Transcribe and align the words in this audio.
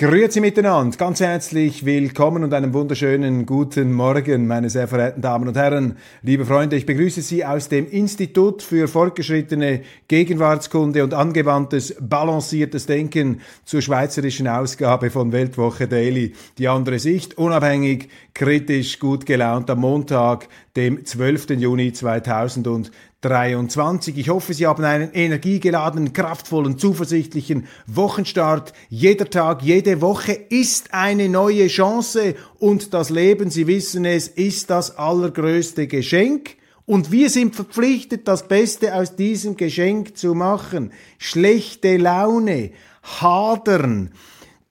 Grüezi 0.00 0.40
miteinander, 0.40 0.96
ganz 0.96 1.20
herzlich 1.20 1.84
willkommen 1.84 2.42
und 2.42 2.54
einen 2.54 2.72
wunderschönen 2.72 3.44
guten 3.44 3.92
Morgen, 3.92 4.46
meine 4.46 4.70
sehr 4.70 4.88
verehrten 4.88 5.20
Damen 5.20 5.46
und 5.46 5.58
Herren, 5.58 5.98
liebe 6.22 6.46
Freunde. 6.46 6.76
Ich 6.76 6.86
begrüße 6.86 7.20
Sie 7.20 7.44
aus 7.44 7.68
dem 7.68 7.86
Institut 7.86 8.62
für 8.62 8.88
fortgeschrittene 8.88 9.82
Gegenwartskunde 10.08 11.04
und 11.04 11.12
angewandtes 11.12 11.96
balanciertes 12.00 12.86
Denken 12.86 13.42
zur 13.66 13.82
schweizerischen 13.82 14.48
Ausgabe 14.48 15.10
von 15.10 15.32
Weltwoche 15.32 15.86
Daily. 15.86 16.32
Die 16.56 16.68
andere 16.68 16.98
Sicht, 16.98 17.36
unabhängig, 17.36 18.08
kritisch, 18.32 19.00
gut 19.00 19.26
gelaunt 19.26 19.68
am 19.68 19.80
Montag, 19.80 20.48
dem 20.76 21.04
12. 21.04 21.50
Juni 21.50 21.92
2000 21.92 22.90
23. 23.22 24.16
Ich 24.16 24.30
hoffe, 24.30 24.54
Sie 24.54 24.66
haben 24.66 24.84
einen 24.84 25.12
energiegeladenen, 25.12 26.12
kraftvollen, 26.12 26.78
zuversichtlichen 26.78 27.66
Wochenstart. 27.86 28.72
Jeder 28.88 29.28
Tag, 29.28 29.62
jede 29.62 30.00
Woche 30.00 30.32
ist 30.32 30.94
eine 30.94 31.28
neue 31.28 31.66
Chance 31.66 32.34
und 32.58 32.94
das 32.94 33.10
Leben, 33.10 33.50
Sie 33.50 33.66
wissen 33.66 34.04
es, 34.04 34.28
ist 34.28 34.70
das 34.70 34.96
allergrößte 34.96 35.86
Geschenk. 35.86 36.56
Und 36.86 37.12
wir 37.12 37.30
sind 37.30 37.54
verpflichtet, 37.54 38.26
das 38.26 38.48
Beste 38.48 38.94
aus 38.94 39.14
diesem 39.14 39.56
Geschenk 39.56 40.16
zu 40.16 40.34
machen. 40.34 40.92
Schlechte 41.18 41.98
Laune, 41.98 42.72
Hadern, 43.02 44.12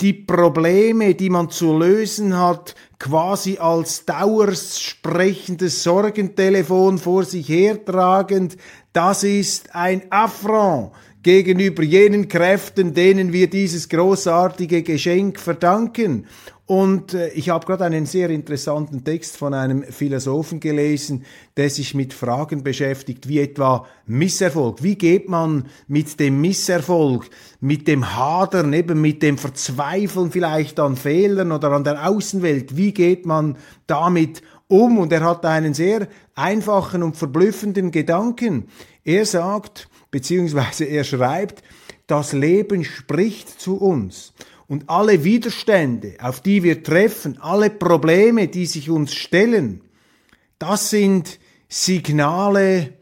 die 0.01 0.13
Probleme, 0.13 1.13
die 1.13 1.29
man 1.29 1.49
zu 1.49 1.77
lösen 1.77 2.37
hat, 2.37 2.75
quasi 2.99 3.57
als 3.57 4.05
dauersprechendes 4.05 5.83
Sorgentelefon 5.83 6.97
vor 6.97 7.23
sich 7.23 7.47
hertragend, 7.47 8.57
das 8.91 9.23
ist 9.23 9.73
ein 9.73 10.03
Affront 10.09 10.91
gegenüber 11.23 11.83
jenen 11.83 12.27
Kräften, 12.27 12.93
denen 12.93 13.33
wir 13.33 13.49
dieses 13.49 13.89
großartige 13.89 14.83
Geschenk 14.83 15.39
verdanken. 15.39 16.27
Und 16.69 17.15
äh, 17.15 17.29
ich 17.29 17.49
habe 17.49 17.65
gerade 17.65 17.85
einen 17.85 18.05
sehr 18.05 18.29
interessanten 18.29 19.03
Text 19.03 19.37
von 19.37 19.55
einem 19.55 19.81
Philosophen 19.81 20.59
gelesen, 20.59 21.25
der 21.57 21.71
sich 21.71 21.95
mit 21.95 22.13
Fragen 22.13 22.61
beschäftigt, 22.61 23.27
wie 23.27 23.39
etwa 23.39 23.87
Misserfolg. 24.05 24.83
Wie 24.83 24.93
geht 24.93 25.27
man 25.29 25.65
mit 25.87 26.19
dem 26.19 26.39
Misserfolg, 26.41 27.27
mit 27.59 27.87
dem 27.87 28.15
Hadern, 28.15 28.71
eben 28.73 29.01
mit 29.01 29.23
dem 29.23 29.39
Verzweifeln 29.39 30.29
vielleicht 30.29 30.79
an 30.79 30.95
Fehlern 30.95 31.51
oder 31.51 31.71
an 31.71 31.83
der 31.83 32.07
Außenwelt, 32.07 32.77
wie 32.77 32.93
geht 32.93 33.25
man 33.25 33.57
damit 33.87 34.43
um? 34.67 34.99
Und 34.99 35.11
er 35.11 35.21
hat 35.21 35.47
einen 35.47 35.73
sehr 35.73 36.07
einfachen 36.35 37.01
und 37.01 37.17
verblüffenden 37.17 37.89
Gedanken. 37.89 38.67
Er 39.03 39.25
sagt, 39.25 39.89
beziehungsweise 40.11 40.85
er 40.85 41.03
schreibt, 41.03 41.63
das 42.05 42.31
Leben 42.31 42.83
spricht 42.83 43.59
zu 43.59 43.77
uns. 43.77 44.33
Und 44.69 44.87
alle 44.87 45.23
Widerstände, 45.23 46.13
auf 46.21 46.41
die 46.41 46.61
wir 46.61 46.83
treffen, 46.83 47.41
alle 47.41 47.71
Probleme, 47.71 48.47
die 48.47 48.67
sich 48.67 48.91
uns 48.91 49.15
stellen, 49.15 49.81
das 50.59 50.91
sind 50.91 51.39
Signale, 51.67 52.93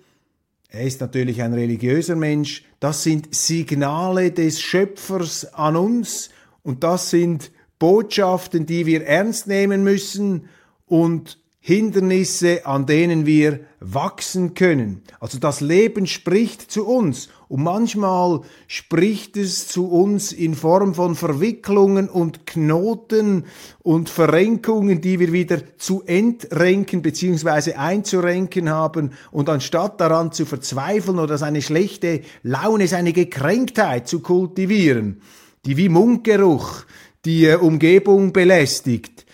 er 0.69 0.81
ist 0.83 1.01
natürlich 1.01 1.41
ein 1.41 1.53
religiöser 1.53 2.15
Mensch, 2.15 2.63
das 2.79 3.03
sind 3.03 3.35
Signale 3.35 4.31
des 4.31 4.61
Schöpfers 4.61 5.53
an 5.53 5.75
uns 5.75 6.29
und 6.63 6.85
das 6.85 7.09
sind 7.09 7.51
Botschaften, 7.79 8.65
die 8.65 8.85
wir 8.85 9.05
ernst 9.05 9.47
nehmen 9.47 9.83
müssen 9.83 10.47
und 10.85 11.37
Hindernisse, 11.59 12.65
an 12.65 12.85
denen 12.85 13.25
wir 13.25 13.59
wachsen 13.81 14.53
können. 14.53 15.01
Also 15.19 15.37
das 15.37 15.59
Leben 15.59 16.07
spricht 16.07 16.71
zu 16.71 16.87
uns 16.87 17.27
und 17.49 17.63
manchmal 17.63 18.41
spricht 18.67 19.37
es 19.37 19.67
zu 19.67 19.87
uns 19.87 20.33
in 20.33 20.53
Form 20.53 20.93
von 20.93 21.15
Verwicklungen 21.15 22.09
und 22.09 22.45
Knoten 22.45 23.45
und 23.83 24.09
Verrenkungen, 24.09 24.99
die 24.99 25.19
wir 25.19 25.31
wieder 25.31 25.77
zu 25.77 26.03
entrenken 26.05 27.01
bzw. 27.01 27.73
einzurenken 27.73 28.69
haben 28.69 29.11
und 29.31 29.47
anstatt 29.49 30.01
daran 30.01 30.31
zu 30.33 30.45
verzweifeln 30.45 31.19
oder 31.19 31.37
seine 31.37 31.61
schlechte 31.61 32.21
Laune, 32.43 32.87
seine 32.87 33.13
Gekränktheit 33.13 34.07
zu 34.07 34.19
kultivieren, 34.19 35.21
die 35.65 35.77
wie 35.77 35.89
Mundgeruch 35.89 36.83
die 37.23 37.45
äh, 37.45 37.55
Umgebung 37.55 38.33
belästigt, 38.33 39.25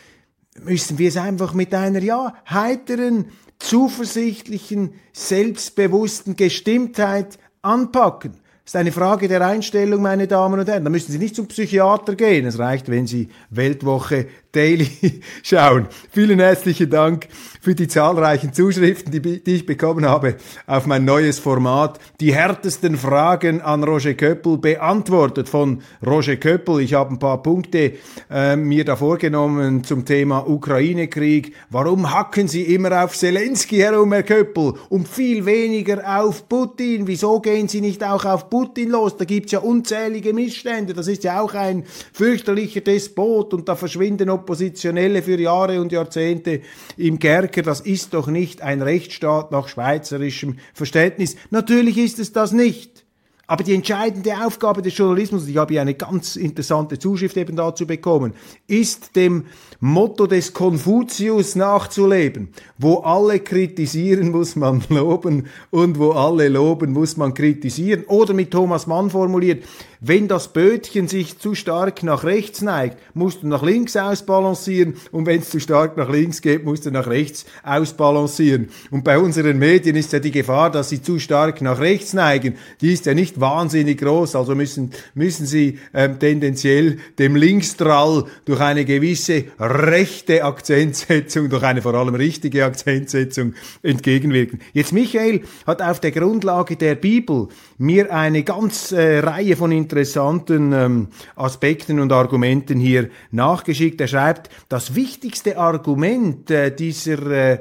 müssen 0.63 0.97
wir 0.97 1.09
es 1.09 1.17
einfach 1.17 1.53
mit 1.53 1.73
einer, 1.73 2.01
ja, 2.01 2.35
heiteren, 2.49 3.25
zuversichtlichen, 3.59 4.93
selbstbewussten 5.13 6.35
Gestimmtheit 6.35 7.39
anpacken. 7.63 8.33
Das 8.63 8.75
ist 8.75 8.75
eine 8.77 8.91
Frage 8.91 9.27
der 9.27 9.45
Einstellung, 9.45 10.01
meine 10.01 10.27
Damen 10.27 10.59
und 10.59 10.69
Herren. 10.69 10.85
Da 10.85 10.89
müssen 10.89 11.11
Sie 11.11 11.17
nicht 11.17 11.35
zum 11.35 11.47
Psychiater 11.47 12.15
gehen. 12.15 12.45
Es 12.45 12.59
reicht, 12.59 12.89
wenn 12.89 13.07
Sie 13.07 13.29
Weltwoche 13.49 14.27
Daily 14.53 14.89
schauen. 15.43 15.87
Vielen 16.11 16.39
herzlichen 16.39 16.89
Dank 16.89 17.27
für 17.59 17.75
die 17.75 17.87
zahlreichen 17.87 18.53
Zuschriften, 18.53 19.11
die, 19.11 19.43
die, 19.43 19.55
ich 19.55 19.65
bekommen 19.65 20.05
habe 20.05 20.35
auf 20.67 20.85
mein 20.85 21.05
neues 21.05 21.39
Format. 21.39 21.99
Die 22.19 22.33
härtesten 22.33 22.97
Fragen 22.97 23.61
an 23.61 23.83
Roger 23.83 24.13
Köppel 24.13 24.57
beantwortet 24.57 25.49
von 25.49 25.81
Roger 26.05 26.35
Köppel. 26.35 26.81
Ich 26.81 26.93
habe 26.93 27.13
ein 27.13 27.19
paar 27.19 27.41
Punkte 27.41 27.93
äh, 28.29 28.55
mir 28.57 28.85
da 28.85 28.95
vorgenommen 28.95 29.83
zum 29.85 30.05
Thema 30.05 30.47
Ukraine-Krieg. 30.47 31.55
Warum 31.69 32.13
hacken 32.13 32.47
Sie 32.47 32.63
immer 32.63 33.03
auf 33.03 33.17
Zelensky 33.17 33.77
herum, 33.77 34.11
Herr 34.11 34.23
Köppel, 34.23 34.73
und 34.89 35.07
viel 35.07 35.45
weniger 35.45 36.19
auf 36.19 36.47
Putin? 36.49 37.07
Wieso 37.07 37.39
gehen 37.39 37.69
Sie 37.69 37.81
nicht 37.81 38.03
auch 38.03 38.25
auf 38.25 38.49
Putin 38.49 38.89
los? 38.89 39.17
Da 39.17 39.25
gibt's 39.25 39.53
ja 39.53 39.59
unzählige 39.59 40.33
Missstände. 40.33 40.93
Das 40.93 41.07
ist 41.07 41.23
ja 41.23 41.41
auch 41.41 41.53
ein 41.53 41.85
fürchterlicher 42.11 42.81
Despot 42.81 43.53
und 43.53 43.69
da 43.69 43.75
verschwinden 43.75 44.29
Oppositionelle 44.43 45.23
für 45.23 45.39
Jahre 45.39 45.79
und 45.79 45.93
Jahrzehnte 45.93 46.61
im 46.97 47.17
Kerker. 47.17 47.61
Das 47.61 47.79
ist 47.79 48.13
doch 48.13 48.27
nicht 48.27 48.61
ein 48.61 48.81
Rechtsstaat 48.81 49.51
nach 49.51 49.69
schweizerischem 49.69 50.57
Verständnis. 50.73 51.37
Natürlich 51.49 51.97
ist 51.97 52.19
es 52.19 52.33
das 52.33 52.51
nicht. 52.51 53.05
Aber 53.47 53.63
die 53.63 53.73
entscheidende 53.73 54.45
Aufgabe 54.45 54.81
des 54.81 54.97
Journalismus, 54.97 55.47
ich 55.47 55.57
habe 55.57 55.73
hier 55.73 55.81
eine 55.81 55.95
ganz 55.95 56.35
interessante 56.35 56.99
Zuschrift 56.99 57.37
eben 57.37 57.55
dazu 57.55 57.85
bekommen, 57.85 58.33
ist 58.67 59.15
dem 59.15 59.45
Motto 59.85 60.27
des 60.27 60.53
Konfuzius 60.53 61.57
nachzuleben. 61.57 62.53
Wo 62.77 62.99
alle 62.99 63.41
kritisieren, 63.41 64.31
muss 64.31 64.55
man 64.55 64.81
loben 64.89 65.47
und 65.71 65.99
wo 65.99 66.11
alle 66.11 66.47
loben, 66.47 66.93
muss 66.93 67.17
man 67.17 67.33
kritisieren. 67.33 68.05
Oder 68.05 68.33
mit 68.33 68.51
Thomas 68.51 68.87
Mann 68.87 69.09
formuliert, 69.09 69.65
wenn 70.05 70.27
das 70.27 70.51
Bötchen 70.51 71.07
sich 71.07 71.39
zu 71.39 71.55
stark 71.55 72.03
nach 72.03 72.25
rechts 72.25 72.61
neigt, 72.61 72.97
musst 73.13 73.41
du 73.41 73.47
nach 73.47 73.63
links 73.63 73.95
ausbalancieren 73.95 74.95
und 75.13 75.25
wenn 75.25 75.39
es 75.39 75.49
zu 75.49 75.61
stark 75.61 75.95
nach 75.95 76.09
links 76.09 76.41
geht, 76.41 76.65
musst 76.65 76.85
du 76.85 76.91
nach 76.91 77.07
rechts 77.07 77.45
ausbalancieren. 77.63 78.67
Und 78.91 79.05
bei 79.05 79.17
unseren 79.17 79.59
Medien 79.59 79.95
ist 79.95 80.11
ja 80.11 80.19
die 80.19 80.31
Gefahr, 80.31 80.71
dass 80.71 80.89
sie 80.89 81.01
zu 81.01 81.19
stark 81.19 81.61
nach 81.61 81.79
rechts 81.79 82.11
neigen, 82.11 82.55
die 82.81 82.91
ist 82.91 83.05
ja 83.05 83.13
nicht 83.13 83.39
wahnsinnig 83.39 83.99
groß, 83.99 84.35
also 84.35 84.55
müssen, 84.55 84.91
müssen 85.13 85.45
sie 85.45 85.79
ähm, 85.93 86.19
tendenziell 86.19 86.97
dem 87.17 87.37
Linkstrall 87.37 88.25
durch 88.43 88.59
eine 88.59 88.83
gewisse 88.83 89.45
rechte 89.73 90.43
Akzentsetzung, 90.43 91.49
durch 91.49 91.63
eine 91.63 91.81
vor 91.81 91.93
allem 91.93 92.15
richtige 92.15 92.65
Akzentsetzung 92.65 93.53
entgegenwirken. 93.81 94.59
Jetzt 94.73 94.93
Michael 94.93 95.41
hat 95.65 95.81
auf 95.81 95.99
der 95.99 96.11
Grundlage 96.11 96.75
der 96.75 96.95
Bibel 96.95 97.47
mir 97.77 98.13
eine 98.13 98.43
ganz 98.43 98.91
äh, 98.91 99.19
Reihe 99.19 99.55
von 99.55 99.71
interessanten 99.71 100.71
ähm, 100.73 101.07
Aspekten 101.35 101.99
und 101.99 102.11
Argumenten 102.11 102.79
hier 102.79 103.09
nachgeschickt. 103.31 103.99
Er 104.01 104.07
schreibt, 104.07 104.49
das 104.69 104.95
wichtigste 104.95 105.57
Argument 105.57 106.49
äh, 106.51 106.73
dieser 106.73 107.31
äh, 107.31 107.59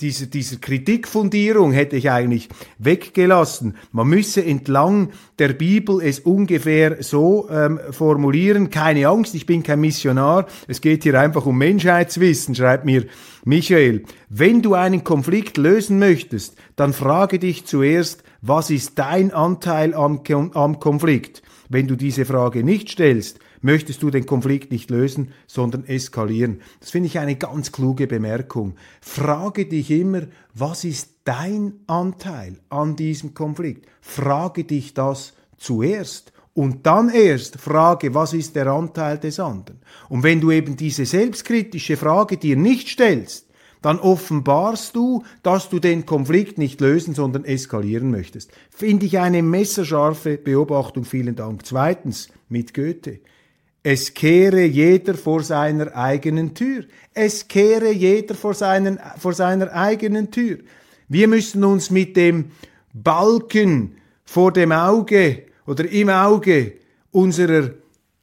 dieser, 0.00 0.26
dieser 0.26 0.56
Kritikfundierung 0.56 1.72
hätte 1.72 1.96
ich 1.96 2.10
eigentlich 2.10 2.48
weggelassen. 2.78 3.76
Man 3.92 4.08
müsse 4.08 4.44
entlang 4.44 5.10
der 5.38 5.48
Bibel 5.48 6.00
es 6.02 6.20
ungefähr 6.20 7.02
so 7.02 7.48
ähm, 7.50 7.80
formulieren. 7.90 8.70
Keine 8.70 9.08
Angst, 9.08 9.34
ich 9.34 9.46
bin 9.46 9.62
kein 9.62 9.80
Missionar. 9.80 10.46
Es 10.68 10.80
geht 10.80 11.02
hier 11.02 11.18
einfach 11.18 11.46
um 11.46 11.58
Menschheitswissen, 11.58 12.54
schreibt 12.54 12.84
mir 12.84 13.06
Michael. 13.44 14.04
Wenn 14.28 14.62
du 14.62 14.74
einen 14.74 15.04
Konflikt 15.04 15.56
lösen 15.56 15.98
möchtest, 15.98 16.56
dann 16.76 16.92
frage 16.92 17.38
dich 17.38 17.64
zuerst, 17.64 18.22
was 18.42 18.70
ist 18.70 18.98
dein 18.98 19.32
Anteil 19.32 19.94
am, 19.94 20.20
am 20.54 20.80
Konflikt? 20.80 21.42
Wenn 21.68 21.88
du 21.88 21.96
diese 21.96 22.24
Frage 22.24 22.62
nicht 22.62 22.90
stellst, 22.90 23.38
möchtest 23.64 24.02
du 24.02 24.10
den 24.10 24.26
Konflikt 24.26 24.70
nicht 24.70 24.90
lösen, 24.90 25.32
sondern 25.46 25.86
eskalieren. 25.86 26.60
Das 26.80 26.90
finde 26.90 27.06
ich 27.06 27.18
eine 27.18 27.36
ganz 27.36 27.72
kluge 27.72 28.06
Bemerkung. 28.06 28.74
Frage 29.00 29.66
dich 29.66 29.90
immer, 29.90 30.22
was 30.52 30.84
ist 30.84 31.14
dein 31.24 31.80
Anteil 31.86 32.58
an 32.68 32.94
diesem 32.94 33.34
Konflikt? 33.34 33.86
Frage 34.00 34.64
dich 34.64 34.94
das 34.94 35.32
zuerst. 35.56 36.32
Und 36.52 36.86
dann 36.86 37.08
erst 37.08 37.56
frage, 37.56 38.14
was 38.14 38.32
ist 38.32 38.54
der 38.54 38.68
Anteil 38.68 39.18
des 39.18 39.40
anderen? 39.40 39.80
Und 40.08 40.22
wenn 40.22 40.40
du 40.40 40.52
eben 40.52 40.76
diese 40.76 41.04
selbstkritische 41.04 41.96
Frage 41.96 42.36
dir 42.36 42.56
nicht 42.56 42.88
stellst, 42.88 43.48
dann 43.82 43.98
offenbarst 43.98 44.94
du, 44.94 45.24
dass 45.42 45.68
du 45.68 45.78
den 45.78 46.06
Konflikt 46.06 46.56
nicht 46.56 46.80
lösen, 46.80 47.14
sondern 47.14 47.44
eskalieren 47.44 48.10
möchtest. 48.10 48.50
Finde 48.70 49.04
ich 49.04 49.18
eine 49.18 49.42
messerscharfe 49.42 50.38
Beobachtung. 50.38 51.04
Vielen 51.04 51.34
Dank. 51.34 51.66
Zweitens, 51.66 52.28
mit 52.48 52.72
Goethe. 52.72 53.20
Es 53.86 54.14
kehre 54.14 54.64
jeder 54.64 55.12
vor 55.12 55.42
seiner 55.42 55.94
eigenen 55.94 56.54
Tür. 56.54 56.84
Es 57.12 57.46
kehre 57.46 57.92
jeder 57.92 58.34
vor, 58.34 58.54
seinen, 58.54 58.98
vor 59.18 59.34
seiner 59.34 59.72
eigenen 59.74 60.30
Tür. 60.30 60.56
Wir 61.08 61.28
müssen 61.28 61.62
uns 61.64 61.90
mit 61.90 62.16
dem 62.16 62.52
Balken 62.94 63.96
vor 64.24 64.52
dem 64.52 64.72
Auge 64.72 65.42
oder 65.66 65.86
im 65.90 66.08
Auge 66.08 66.72
unserer 67.10 67.72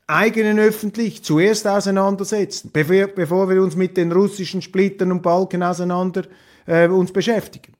eigenen 0.07 0.57
öffentlich 0.57 1.21
zuerst 1.23 1.67
auseinandersetzen, 1.67 2.71
bevor, 2.73 3.07
bevor 3.07 3.47
wir 3.47 3.61
uns 3.61 3.75
mit 3.75 3.97
den 3.97 4.11
russischen 4.11 4.63
Splittern 4.63 5.11
und 5.11 5.21
Balken 5.21 5.61
auseinander 5.61 6.23
äh, 6.65 6.87
uns 6.87 7.13
beschäftigen. 7.13 7.73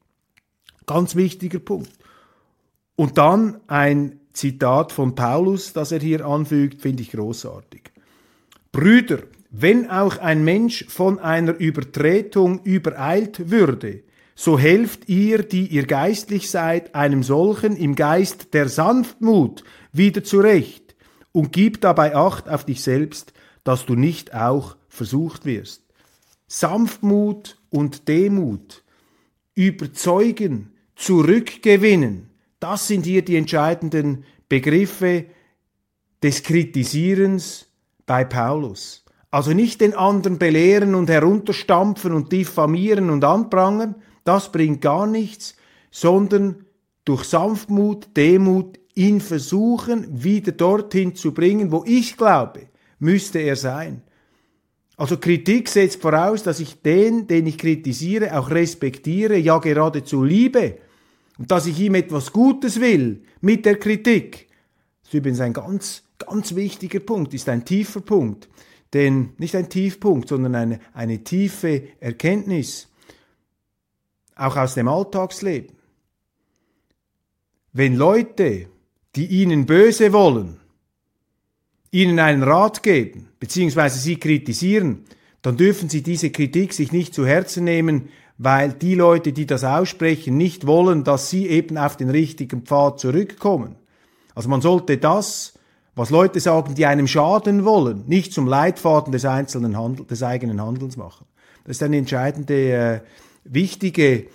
Ganz 0.86 1.16
wichtiger 1.16 1.60
Punkt. 1.60 1.92
Und 2.96 3.18
dann 3.18 3.60
ein 3.66 4.21
Zitat 4.34 4.92
von 4.92 5.16
Paulus, 5.16 5.74
das 5.74 5.92
er 5.92 6.00
hier 6.00 6.26
anfügt, 6.26 6.82
finde 6.82 7.04
ich 7.04 7.12
großartig. 7.12 7.92
Brüder, 8.72 9.20
wenn 9.50 9.90
auch 9.90 10.18
ein 10.18 10.44
Mensch 10.44 10.86
von 10.88 11.20
einer 11.20 11.56
Übertretung 11.58 12.64
übereilt 12.64 13.52
würde, 13.52 14.04
so 14.34 14.58
helft 14.58 15.10
ihr, 15.10 15.44
die 15.44 15.68
ihr 15.68 15.86
geistlich 15.86 16.50
seid, 16.50 16.96
einem 16.96 17.22
solchen 17.22 17.76
im 17.76 17.96
Geist 17.96 18.54
der 18.54 18.70
Sanftmut 18.70 19.64
wieder 19.92 20.24
zurecht 20.24 20.96
und 21.32 21.52
gib 21.52 21.82
dabei 21.82 22.16
Acht 22.16 22.50
auf 22.50 22.66
dich 22.66 22.82
selbst, 22.82 23.34
dass 23.64 23.86
du 23.86 23.96
nicht 23.96 24.34
auch 24.34 24.78
versucht 24.90 25.46
wirst. 25.46 25.84
Sanftmut 26.48 27.58
und 27.70 28.08
Demut, 28.08 28.84
überzeugen, 29.54 30.72
zurückgewinnen, 30.96 32.31
das 32.62 32.88
sind 32.88 33.06
hier 33.06 33.26
die 33.26 33.36
entscheidenden 33.36 34.24
Begriffe 34.48 35.26
des 36.24 36.44
Kritisierens 36.44 37.68
bei 38.06 38.24
Paulus. 38.24 39.04
Also 39.32 39.54
nicht 39.54 39.82
den 39.82 39.96
anderen 39.96 40.38
belehren 40.38 40.94
und 40.94 41.10
herunterstampfen 41.10 42.14
und 42.14 42.32
diffamieren 42.32 43.10
und 43.10 43.24
anprangern, 43.24 43.96
das 44.24 44.52
bringt 44.52 44.82
gar 44.82 45.08
nichts, 45.08 45.56
sondern 45.90 46.66
durch 47.04 47.24
Sanftmut, 47.24 48.16
Demut 48.16 48.78
ihn 48.94 49.22
versuchen, 49.22 50.24
wieder 50.24 50.52
dorthin 50.52 51.16
zu 51.16 51.34
bringen, 51.34 51.72
wo 51.72 51.84
ich 51.88 52.16
glaube, 52.16 52.68
müsste 53.00 53.40
er 53.40 53.56
sein. 53.56 54.04
Also 54.98 55.18
Kritik 55.18 55.68
setzt 55.68 56.00
voraus, 56.00 56.44
dass 56.44 56.60
ich 56.60 56.84
den, 56.84 57.26
den 57.26 57.48
ich 57.48 57.58
kritisiere, 57.58 58.38
auch 58.38 58.52
respektiere, 58.52 59.38
ja 59.38 59.58
geradezu 59.58 60.24
liebe 60.24 60.78
und 61.42 61.50
dass 61.50 61.66
ich 61.66 61.80
ihm 61.80 61.96
etwas 61.96 62.32
Gutes 62.32 62.80
will 62.80 63.24
mit 63.42 63.66
der 63.66 63.80
Kritik. 63.80 64.48
Das 65.02 65.10
ist 65.10 65.14
übrigens 65.16 65.40
ein 65.40 65.54
ganz, 65.54 66.04
ganz 66.20 66.54
wichtiger 66.54 67.00
Punkt, 67.00 67.34
ist 67.34 67.50
ein 67.50 67.66
tiefer 67.66 68.02
Punkt. 68.02 68.48
Denn 68.94 69.30
nicht 69.40 69.56
ein 69.56 69.68
Tiefpunkt, 69.68 70.30
sondern 70.30 70.54
eine, 70.54 70.80
eine 70.94 71.24
tiefe 71.24 71.82
Erkenntnis, 72.00 72.90
auch 74.36 74.56
aus 74.56 74.76
dem 74.76 74.88
Alltagsleben. 74.88 75.76
Wenn 77.74 77.96
Leute, 77.96 78.68
die 79.16 79.26
ihnen 79.26 79.66
böse 79.66 80.14
wollen, 80.14 80.60
ihnen 81.90 82.20
einen 82.20 82.44
Rat 82.44 82.84
geben, 82.84 83.30
beziehungsweise 83.40 83.98
sie 83.98 84.18
kritisieren, 84.18 85.06
dann 85.42 85.58
dürfen 85.58 85.90
sie 85.90 86.04
diese 86.04 86.30
Kritik 86.30 86.74
sich 86.74 86.92
nicht 86.92 87.16
zu 87.16 87.26
Herzen 87.26 87.64
nehmen, 87.64 88.10
weil 88.44 88.74
die 88.74 88.96
Leute, 88.96 89.34
die 89.34 89.46
das 89.46 89.64
aussprechen, 89.64 90.36
nicht 90.36 90.66
wollen, 90.66 91.04
dass 91.04 91.30
sie 91.30 91.48
eben 91.48 91.78
auf 91.78 91.96
den 91.96 92.10
richtigen 92.10 92.64
Pfad 92.64 93.00
zurückkommen. 93.00 93.76
Also 94.34 94.50
man 94.50 94.62
sollte 94.62 94.98
das, 94.98 95.54
was 95.94 96.10
Leute 96.10 96.40
sagen, 96.40 96.74
die 96.74 96.88
einem 96.88 97.08
schaden 97.08 97.66
wollen, 97.66 98.04
nicht 98.08 98.34
zum 98.34 98.48
Leitfaden 98.48 99.12
des 99.12 99.26
einzelnen 99.26 99.78
Handel, 99.78 100.08
des 100.08 100.24
eigenen 100.24 100.60
Handelns 100.60 100.98
machen. 100.98 101.28
Das 101.66 101.78
ist 101.78 101.84
eine 101.84 101.98
entscheidende, 101.98 102.72
äh, 102.72 103.02
wichtige 103.44 104.26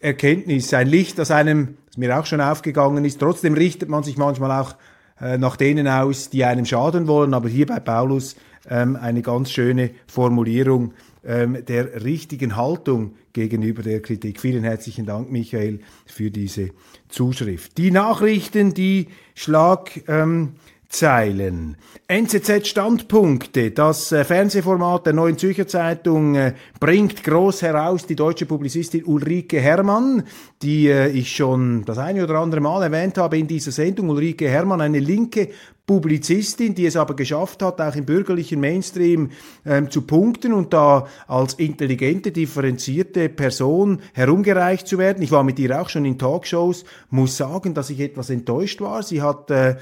Erkenntnis, 0.00 0.74
ein 0.74 0.88
Licht, 0.88 1.16
das 1.16 1.30
einem, 1.30 1.76
das 1.86 1.98
mir 1.98 2.18
auch 2.18 2.26
schon 2.26 2.40
aufgegangen 2.40 3.04
ist. 3.04 3.20
Trotzdem 3.20 3.54
richtet 3.54 3.88
man 3.88 4.02
sich 4.02 4.16
manchmal 4.16 4.50
auch 4.60 4.74
äh, 5.20 5.38
nach 5.38 5.54
denen 5.54 5.86
aus, 5.86 6.30
die 6.30 6.44
einem 6.44 6.64
schaden 6.64 7.06
wollen, 7.06 7.32
aber 7.32 7.48
hier 7.48 7.66
bei 7.66 7.78
Paulus 7.78 8.34
ähm, 8.68 8.96
eine 8.96 9.22
ganz 9.22 9.52
schöne 9.52 9.90
Formulierung, 10.08 10.94
ähm, 11.26 11.64
der 11.66 12.04
richtigen 12.04 12.56
Haltung 12.56 13.14
gegenüber 13.32 13.82
der 13.82 14.00
Kritik. 14.00 14.40
Vielen 14.40 14.64
herzlichen 14.64 15.06
Dank, 15.06 15.30
Michael, 15.30 15.80
für 16.06 16.30
diese 16.30 16.70
Zuschrift. 17.08 17.76
Die 17.78 17.90
Nachrichten, 17.90 18.74
die 18.74 19.08
Schlag. 19.34 20.02
Ähm, 20.08 20.52
Zeilen. 20.88 21.76
NZZ 22.08 22.66
Standpunkte, 22.66 23.72
das 23.72 24.12
äh, 24.12 24.24
Fernsehformat 24.24 25.06
der 25.06 25.12
Neuen 25.12 25.36
Zürcher 25.36 25.66
Zeitung, 25.66 26.36
äh, 26.36 26.54
bringt 26.78 27.24
groß 27.24 27.62
heraus 27.62 28.06
die 28.06 28.14
deutsche 28.14 28.46
Publizistin 28.46 29.04
Ulrike 29.04 29.60
Herrmann, 29.60 30.22
die 30.62 30.88
äh, 30.88 31.08
ich 31.08 31.34
schon 31.34 31.84
das 31.84 31.98
eine 31.98 32.22
oder 32.22 32.38
andere 32.38 32.60
Mal 32.60 32.84
erwähnt 32.84 33.18
habe 33.18 33.38
in 33.38 33.48
dieser 33.48 33.72
Sendung. 33.72 34.10
Ulrike 34.10 34.48
Herrmann, 34.48 34.80
eine 34.80 35.00
linke 35.00 35.48
Publizistin, 35.86 36.74
die 36.74 36.86
es 36.86 36.96
aber 36.96 37.14
geschafft 37.14 37.62
hat, 37.62 37.80
auch 37.80 37.94
im 37.94 38.04
bürgerlichen 38.04 38.58
Mainstream 38.58 39.30
ähm, 39.64 39.88
zu 39.88 40.02
punkten 40.02 40.52
und 40.52 40.72
da 40.72 41.06
als 41.28 41.54
intelligente, 41.54 42.32
differenzierte 42.32 43.28
Person 43.28 44.00
herumgereicht 44.12 44.88
zu 44.88 44.98
werden. 44.98 45.22
Ich 45.22 45.30
war 45.30 45.44
mit 45.44 45.60
ihr 45.60 45.80
auch 45.80 45.88
schon 45.88 46.04
in 46.04 46.18
Talkshows, 46.18 46.84
muss 47.10 47.36
sagen, 47.36 47.72
dass 47.72 47.90
ich 47.90 48.00
etwas 48.00 48.30
enttäuscht 48.30 48.80
war. 48.80 49.04
Sie 49.04 49.22
hat 49.22 49.50
äh, 49.52 49.76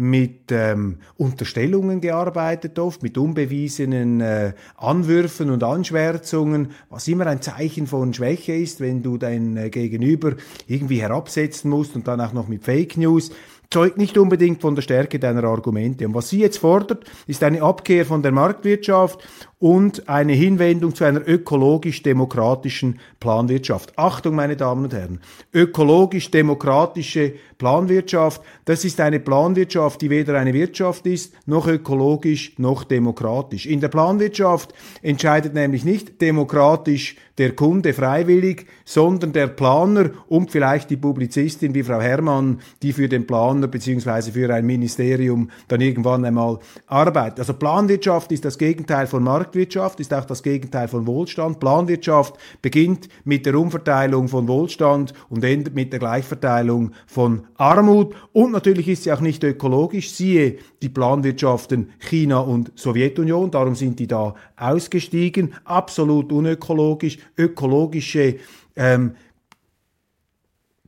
mit 0.00 0.50
ähm, 0.50 0.96
Unterstellungen 1.18 2.00
gearbeitet, 2.00 2.78
oft 2.78 3.02
mit 3.02 3.18
unbewiesenen 3.18 4.22
äh, 4.22 4.54
Anwürfen 4.78 5.50
und 5.50 5.62
Anschwärzungen, 5.62 6.70
was 6.88 7.06
immer 7.06 7.26
ein 7.26 7.42
Zeichen 7.42 7.86
von 7.86 8.14
Schwäche 8.14 8.54
ist, 8.54 8.80
wenn 8.80 9.02
du 9.02 9.18
dein 9.18 9.58
äh, 9.58 9.68
Gegenüber 9.68 10.36
irgendwie 10.66 11.02
herabsetzen 11.02 11.68
musst 11.68 11.96
und 11.96 12.08
dann 12.08 12.22
auch 12.22 12.32
noch 12.32 12.48
mit 12.48 12.64
Fake 12.64 12.96
News 12.96 13.30
zeugt 13.68 13.98
nicht 13.98 14.18
unbedingt 14.18 14.62
von 14.62 14.74
der 14.74 14.82
Stärke 14.82 15.18
deiner 15.18 15.44
Argumente. 15.44 16.06
Und 16.06 16.14
was 16.14 16.30
sie 16.30 16.40
jetzt 16.40 16.58
fordert, 16.58 17.04
ist 17.26 17.44
eine 17.44 17.62
Abkehr 17.62 18.04
von 18.04 18.22
der 18.22 18.32
Marktwirtschaft 18.32 19.20
und 19.60 20.08
eine 20.08 20.32
Hinwendung 20.32 20.94
zu 20.94 21.04
einer 21.04 21.20
ökologisch-demokratischen 21.28 22.98
Planwirtschaft. 23.20 23.96
Achtung, 23.96 24.34
meine 24.34 24.56
Damen 24.56 24.84
und 24.84 24.94
Herren, 24.94 25.20
ökologisch-demokratische 25.52 27.34
Planwirtschaft, 27.58 28.40
das 28.64 28.86
ist 28.86 29.00
eine 29.00 29.20
Planwirtschaft, 29.20 30.00
die 30.00 30.08
weder 30.08 30.38
eine 30.38 30.54
Wirtschaft 30.54 31.06
ist, 31.06 31.34
noch 31.46 31.68
ökologisch, 31.68 32.58
noch 32.58 32.84
demokratisch. 32.84 33.66
In 33.66 33.80
der 33.80 33.88
Planwirtschaft 33.88 34.72
entscheidet 35.02 35.52
nämlich 35.52 35.84
nicht 35.84 36.22
demokratisch 36.22 37.16
der 37.36 37.52
Kunde 37.52 37.92
freiwillig, 37.92 38.66
sondern 38.84 39.32
der 39.32 39.46
Planer 39.46 40.10
und 40.28 40.50
vielleicht 40.50 40.90
die 40.90 40.96
Publizistin 40.96 41.74
wie 41.74 41.82
Frau 41.82 42.00
Herrmann, 42.00 42.60
die 42.82 42.92
für 42.92 43.08
den 43.08 43.26
Planer 43.26 43.66
beziehungsweise 43.66 44.32
für 44.32 44.52
ein 44.52 44.66
Ministerium 44.66 45.50
dann 45.68 45.80
irgendwann 45.80 46.24
einmal 46.24 46.58
arbeitet. 46.86 47.40
Also 47.40 47.54
Planwirtschaft 47.54 48.32
ist 48.32 48.44
das 48.44 48.58
Gegenteil 48.58 49.06
von 49.06 49.22
Markt 49.22 49.49
Marktwirtschaft 49.50 49.98
ist 49.98 50.14
auch 50.14 50.24
das 50.24 50.44
Gegenteil 50.44 50.86
von 50.86 51.08
Wohlstand. 51.08 51.58
Planwirtschaft 51.58 52.36
beginnt 52.62 53.08
mit 53.24 53.46
der 53.46 53.56
Umverteilung 53.56 54.28
von 54.28 54.46
Wohlstand 54.46 55.12
und 55.28 55.42
endet 55.42 55.74
mit 55.74 55.92
der 55.92 55.98
Gleichverteilung 55.98 56.92
von 57.08 57.48
Armut. 57.56 58.14
Und 58.32 58.52
natürlich 58.52 58.86
ist 58.86 59.02
sie 59.02 59.12
auch 59.12 59.20
nicht 59.20 59.42
ökologisch. 59.42 60.12
Siehe 60.12 60.58
die 60.82 60.88
Planwirtschaften 60.88 61.90
China 61.98 62.38
und 62.38 62.70
Sowjetunion. 62.76 63.50
Darum 63.50 63.74
sind 63.74 63.98
die 63.98 64.06
da 64.06 64.34
ausgestiegen. 64.56 65.54
Absolut 65.64 66.30
unökologisch. 66.30 67.18
Ökologische 67.36 68.36
ähm, 68.76 69.14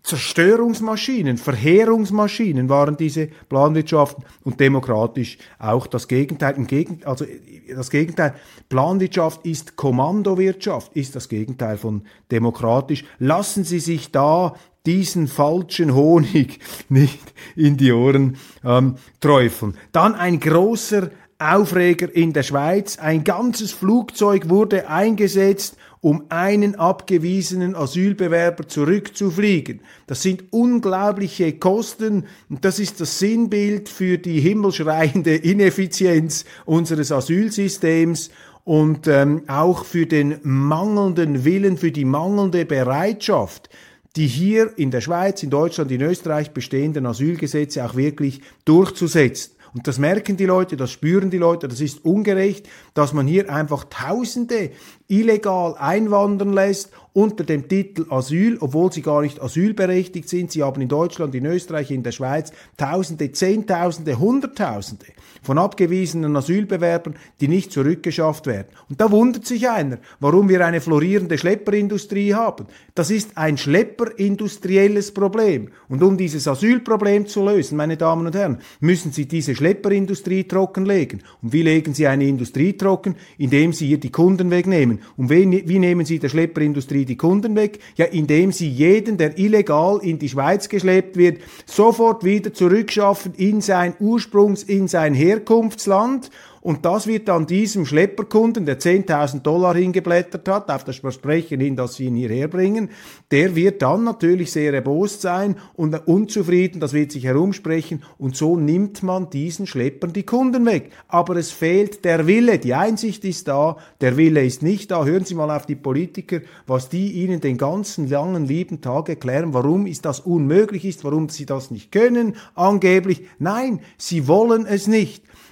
Zerstörungsmaschinen, 0.02 1.38
Verheerungsmaschinen 1.38 2.68
waren 2.68 2.96
diese 2.96 3.28
Planwirtschaften 3.48 4.24
und 4.42 4.58
demokratisch 4.58 5.38
auch 5.60 5.86
das 5.86 6.08
Gegenteil. 6.08 6.56
Also 7.04 7.24
das 7.68 7.90
Gegenteil. 7.90 8.34
Planwirtschaft 8.68 9.46
ist 9.46 9.76
Kommandowirtschaft, 9.76 10.94
ist 10.94 11.14
das 11.14 11.28
Gegenteil 11.28 11.78
von 11.78 12.02
demokratisch. 12.30 13.04
Lassen 13.18 13.62
Sie 13.62 13.78
sich 13.78 14.10
da 14.10 14.54
diesen 14.86 15.28
falschen 15.28 15.94
Honig 15.94 16.58
nicht 16.88 17.32
in 17.54 17.76
die 17.76 17.92
Ohren 17.92 18.36
ähm, 18.64 18.96
träufeln. 19.20 19.76
Dann 19.92 20.16
ein 20.16 20.40
großer 20.40 21.10
Aufreger 21.38 22.14
in 22.14 22.32
der 22.32 22.42
Schweiz. 22.42 22.98
Ein 22.98 23.24
ganzes 23.24 23.72
Flugzeug 23.72 24.48
wurde 24.48 24.88
eingesetzt, 24.88 25.76
um 26.02 26.24
einen 26.30 26.74
abgewiesenen 26.74 27.76
Asylbewerber 27.76 28.66
zurückzufliegen. 28.66 29.80
Das 30.08 30.20
sind 30.20 30.52
unglaubliche 30.52 31.52
Kosten 31.52 32.24
und 32.50 32.64
das 32.64 32.80
ist 32.80 33.00
das 33.00 33.20
Sinnbild 33.20 33.88
für 33.88 34.18
die 34.18 34.40
himmelschreiende 34.40 35.34
Ineffizienz 35.36 36.44
unseres 36.66 37.12
Asylsystems 37.12 38.30
und 38.64 39.06
ähm, 39.06 39.42
auch 39.46 39.84
für 39.84 40.06
den 40.06 40.38
mangelnden 40.42 41.44
Willen, 41.44 41.78
für 41.78 41.92
die 41.92 42.04
mangelnde 42.04 42.64
Bereitschaft, 42.64 43.70
die 44.16 44.26
hier 44.26 44.72
in 44.76 44.90
der 44.90 45.00
Schweiz, 45.00 45.44
in 45.44 45.50
Deutschland, 45.50 45.92
in 45.92 46.02
Österreich 46.02 46.50
bestehenden 46.50 47.06
Asylgesetze 47.06 47.84
auch 47.84 47.94
wirklich 47.94 48.42
durchzusetzen. 48.64 49.52
Und 49.74 49.86
das 49.86 49.98
merken 49.98 50.36
die 50.36 50.44
Leute, 50.44 50.76
das 50.76 50.90
spüren 50.90 51.30
die 51.30 51.38
Leute, 51.38 51.66
das 51.66 51.80
ist 51.80 52.04
ungerecht, 52.04 52.68
dass 52.92 53.12
man 53.12 53.26
hier 53.26 53.50
einfach 53.50 53.84
Tausende 53.84 54.70
illegal 55.08 55.74
einwandern 55.78 56.52
lässt 56.52 56.92
unter 57.14 57.44
dem 57.44 57.68
Titel 57.68 58.06
Asyl, 58.08 58.56
obwohl 58.60 58.92
sie 58.92 59.02
gar 59.02 59.22
nicht 59.22 59.40
asylberechtigt 59.40 60.28
sind. 60.28 60.50
Sie 60.50 60.62
haben 60.62 60.80
in 60.80 60.88
Deutschland, 60.88 61.34
in 61.34 61.44
Österreich, 61.46 61.90
in 61.90 62.02
der 62.02 62.12
Schweiz 62.12 62.52
Tausende, 62.76 63.30
Zehntausende, 63.32 64.18
Hunderttausende 64.18 65.06
von 65.42 65.58
abgewiesenen 65.58 66.34
Asylbewerbern, 66.36 67.16
die 67.40 67.48
nicht 67.48 67.72
zurückgeschafft 67.72 68.46
werden. 68.46 68.68
Und 68.88 69.00
da 69.00 69.10
wundert 69.10 69.44
sich 69.44 69.68
einer, 69.68 69.98
warum 70.20 70.48
wir 70.48 70.64
eine 70.64 70.80
florierende 70.80 71.36
Schlepperindustrie 71.36 72.34
haben. 72.34 72.66
Das 72.94 73.10
ist 73.10 73.36
ein 73.36 73.58
schlepperindustrielles 73.58 75.12
Problem. 75.12 75.70
Und 75.88 76.02
um 76.02 76.16
dieses 76.16 76.46
Asylproblem 76.46 77.26
zu 77.26 77.44
lösen, 77.44 77.76
meine 77.76 77.96
Damen 77.96 78.26
und 78.26 78.36
Herren, 78.36 78.58
müssen 78.80 79.12
Sie 79.12 79.26
diese 79.26 79.54
Schlepperindustrie 79.54 80.44
trockenlegen. 80.44 81.22
Und 81.42 81.52
wie 81.52 81.62
legen 81.62 81.92
Sie 81.92 82.06
eine 82.06 82.26
Industrie 82.26 82.74
trocken? 82.74 83.16
Indem 83.36 83.72
Sie 83.72 83.88
hier 83.88 84.00
die 84.00 84.12
Kunden 84.12 84.50
wegnehmen. 84.50 85.00
Und 85.16 85.28
wie 85.28 85.78
nehmen 85.78 86.06
Sie 86.06 86.18
der 86.18 86.28
Schlepperindustrie 86.28 87.01
die 87.04 87.16
Kunden 87.16 87.56
weg? 87.56 87.78
Ja, 87.96 88.06
indem 88.06 88.52
Sie 88.52 88.68
jeden, 88.68 89.16
der 89.16 89.38
illegal 89.38 90.00
in 90.02 90.18
die 90.18 90.28
Schweiz 90.28 90.68
geschleppt 90.68 91.16
wird, 91.16 91.40
sofort 91.66 92.24
wieder 92.24 92.52
zurückschaffen 92.52 93.34
in 93.34 93.60
sein 93.60 93.94
Ursprungs-, 94.00 94.68
in 94.68 94.88
sein 94.88 95.14
Herkunftsland 95.14 96.30
und 96.62 96.84
das 96.84 97.08
wird 97.08 97.26
dann 97.26 97.46
diesem 97.46 97.84
Schlepperkunden, 97.84 98.64
der 98.64 98.78
10.000 98.78 99.40
Dollar 99.40 99.74
hingeblättert 99.74 100.48
hat, 100.48 100.70
auf 100.70 100.84
das 100.84 100.98
Versprechen 100.98 101.60
hin, 101.60 101.74
dass 101.74 101.96
sie 101.96 102.04
ihn 102.04 102.14
hierher 102.14 102.46
bringen, 102.46 102.90
der 103.32 103.56
wird 103.56 103.82
dann 103.82 104.04
natürlich 104.04 104.52
sehr 104.52 104.72
erbost 104.72 105.22
sein 105.22 105.56
und 105.74 105.94
unzufrieden, 106.06 106.80
das 106.80 106.92
wird 106.92 107.10
sich 107.10 107.24
herumsprechen 107.24 108.04
und 108.16 108.36
so 108.36 108.56
nimmt 108.56 109.02
man 109.02 109.28
diesen 109.28 109.66
Schleppern 109.66 110.12
die 110.12 110.22
Kunden 110.22 110.64
weg. 110.64 110.92
Aber 111.08 111.34
es 111.34 111.50
fehlt 111.50 112.04
der 112.04 112.28
Wille, 112.28 112.60
die 112.60 112.74
Einsicht 112.74 113.24
ist 113.24 113.48
da, 113.48 113.76
der 114.00 114.16
Wille 114.16 114.44
ist 114.44 114.62
nicht 114.62 114.92
da. 114.92 115.04
Hören 115.04 115.24
Sie 115.24 115.34
mal 115.34 115.50
auf 115.50 115.66
die 115.66 115.74
Politiker, 115.74 116.40
was 116.68 116.88
die 116.88 117.10
Ihnen 117.24 117.40
den 117.40 117.58
ganzen 117.58 118.08
langen 118.08 118.46
lieben 118.46 118.80
Tag 118.80 119.08
erklären, 119.08 119.52
warum 119.52 119.86
ist 119.86 120.04
das 120.04 120.20
unmöglich 120.20 120.84
ist, 120.84 121.02
warum 121.02 121.28
sie 121.28 121.44
das 121.44 121.72
nicht 121.72 121.90
können, 121.90 122.36
angeblich. 122.54 123.22
Nein, 123.40 123.80
sie 123.98 124.28
wollen 124.28 124.64
es 124.66 124.86
nicht 124.86 125.24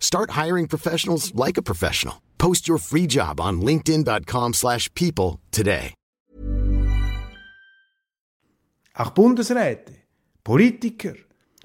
Start 0.00 0.30
hiring 0.32 0.66
professionals 0.66 1.32
like 1.34 1.56
a 1.58 1.62
professional. 1.62 2.16
Post 2.38 2.66
your 2.66 2.78
free 2.78 3.06
job 3.06 3.40
on 3.40 3.60
linkedin.com/people 3.60 5.38
today. 5.52 5.94
Auch 8.94 9.10
Bundesräte, 9.10 9.92
Politiker 10.42 11.14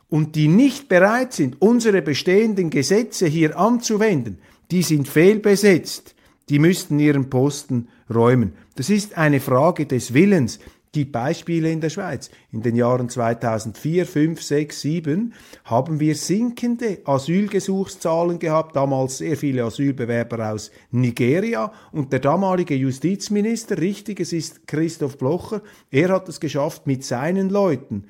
und 0.07 0.35
die 0.35 0.47
nicht 0.47 0.87
bereit 0.87 1.33
sind, 1.33 1.59
unsere 1.59 2.03
bestehenden 2.03 2.69
Gesetze 2.69 3.25
hier 3.25 3.57
anzuwenden, 3.57 4.37
die 4.69 4.83
sind 4.83 5.07
fehlbesetzt. 5.07 6.13
Die 6.49 6.59
müssten 6.59 6.99
ihren 6.99 7.29
Posten 7.29 7.87
räumen. 8.13 8.53
Das 8.75 8.89
ist 8.89 9.17
eine 9.17 9.39
Frage 9.39 9.87
des 9.87 10.13
Willens 10.13 10.59
gibt 10.93 11.11
Beispiele 11.11 11.71
in 11.71 11.81
der 11.81 11.89
Schweiz. 11.89 12.29
In 12.51 12.61
den 12.61 12.75
Jahren 12.75 13.09
2004, 13.09 14.05
5, 14.05 14.41
6, 14.41 14.81
7 14.81 15.33
haben 15.65 15.99
wir 15.99 16.15
sinkende 16.15 16.99
Asylgesuchszahlen 17.03 18.39
gehabt, 18.39 18.75
damals 18.75 19.17
sehr 19.17 19.35
viele 19.35 19.65
Asylbewerber 19.65 20.51
aus 20.51 20.71
Nigeria 20.91 21.73
und 21.91 22.13
der 22.13 22.19
damalige 22.19 22.75
Justizminister, 22.75 23.79
richtig, 23.79 24.21
es 24.21 24.31
ist 24.31 24.67
Christoph 24.67 25.17
Blocher, 25.17 25.61
er 25.91 26.09
hat 26.09 26.29
es 26.29 26.39
geschafft 26.39 26.87
mit 26.87 27.03
seinen 27.03 27.49
Leuten 27.49 28.05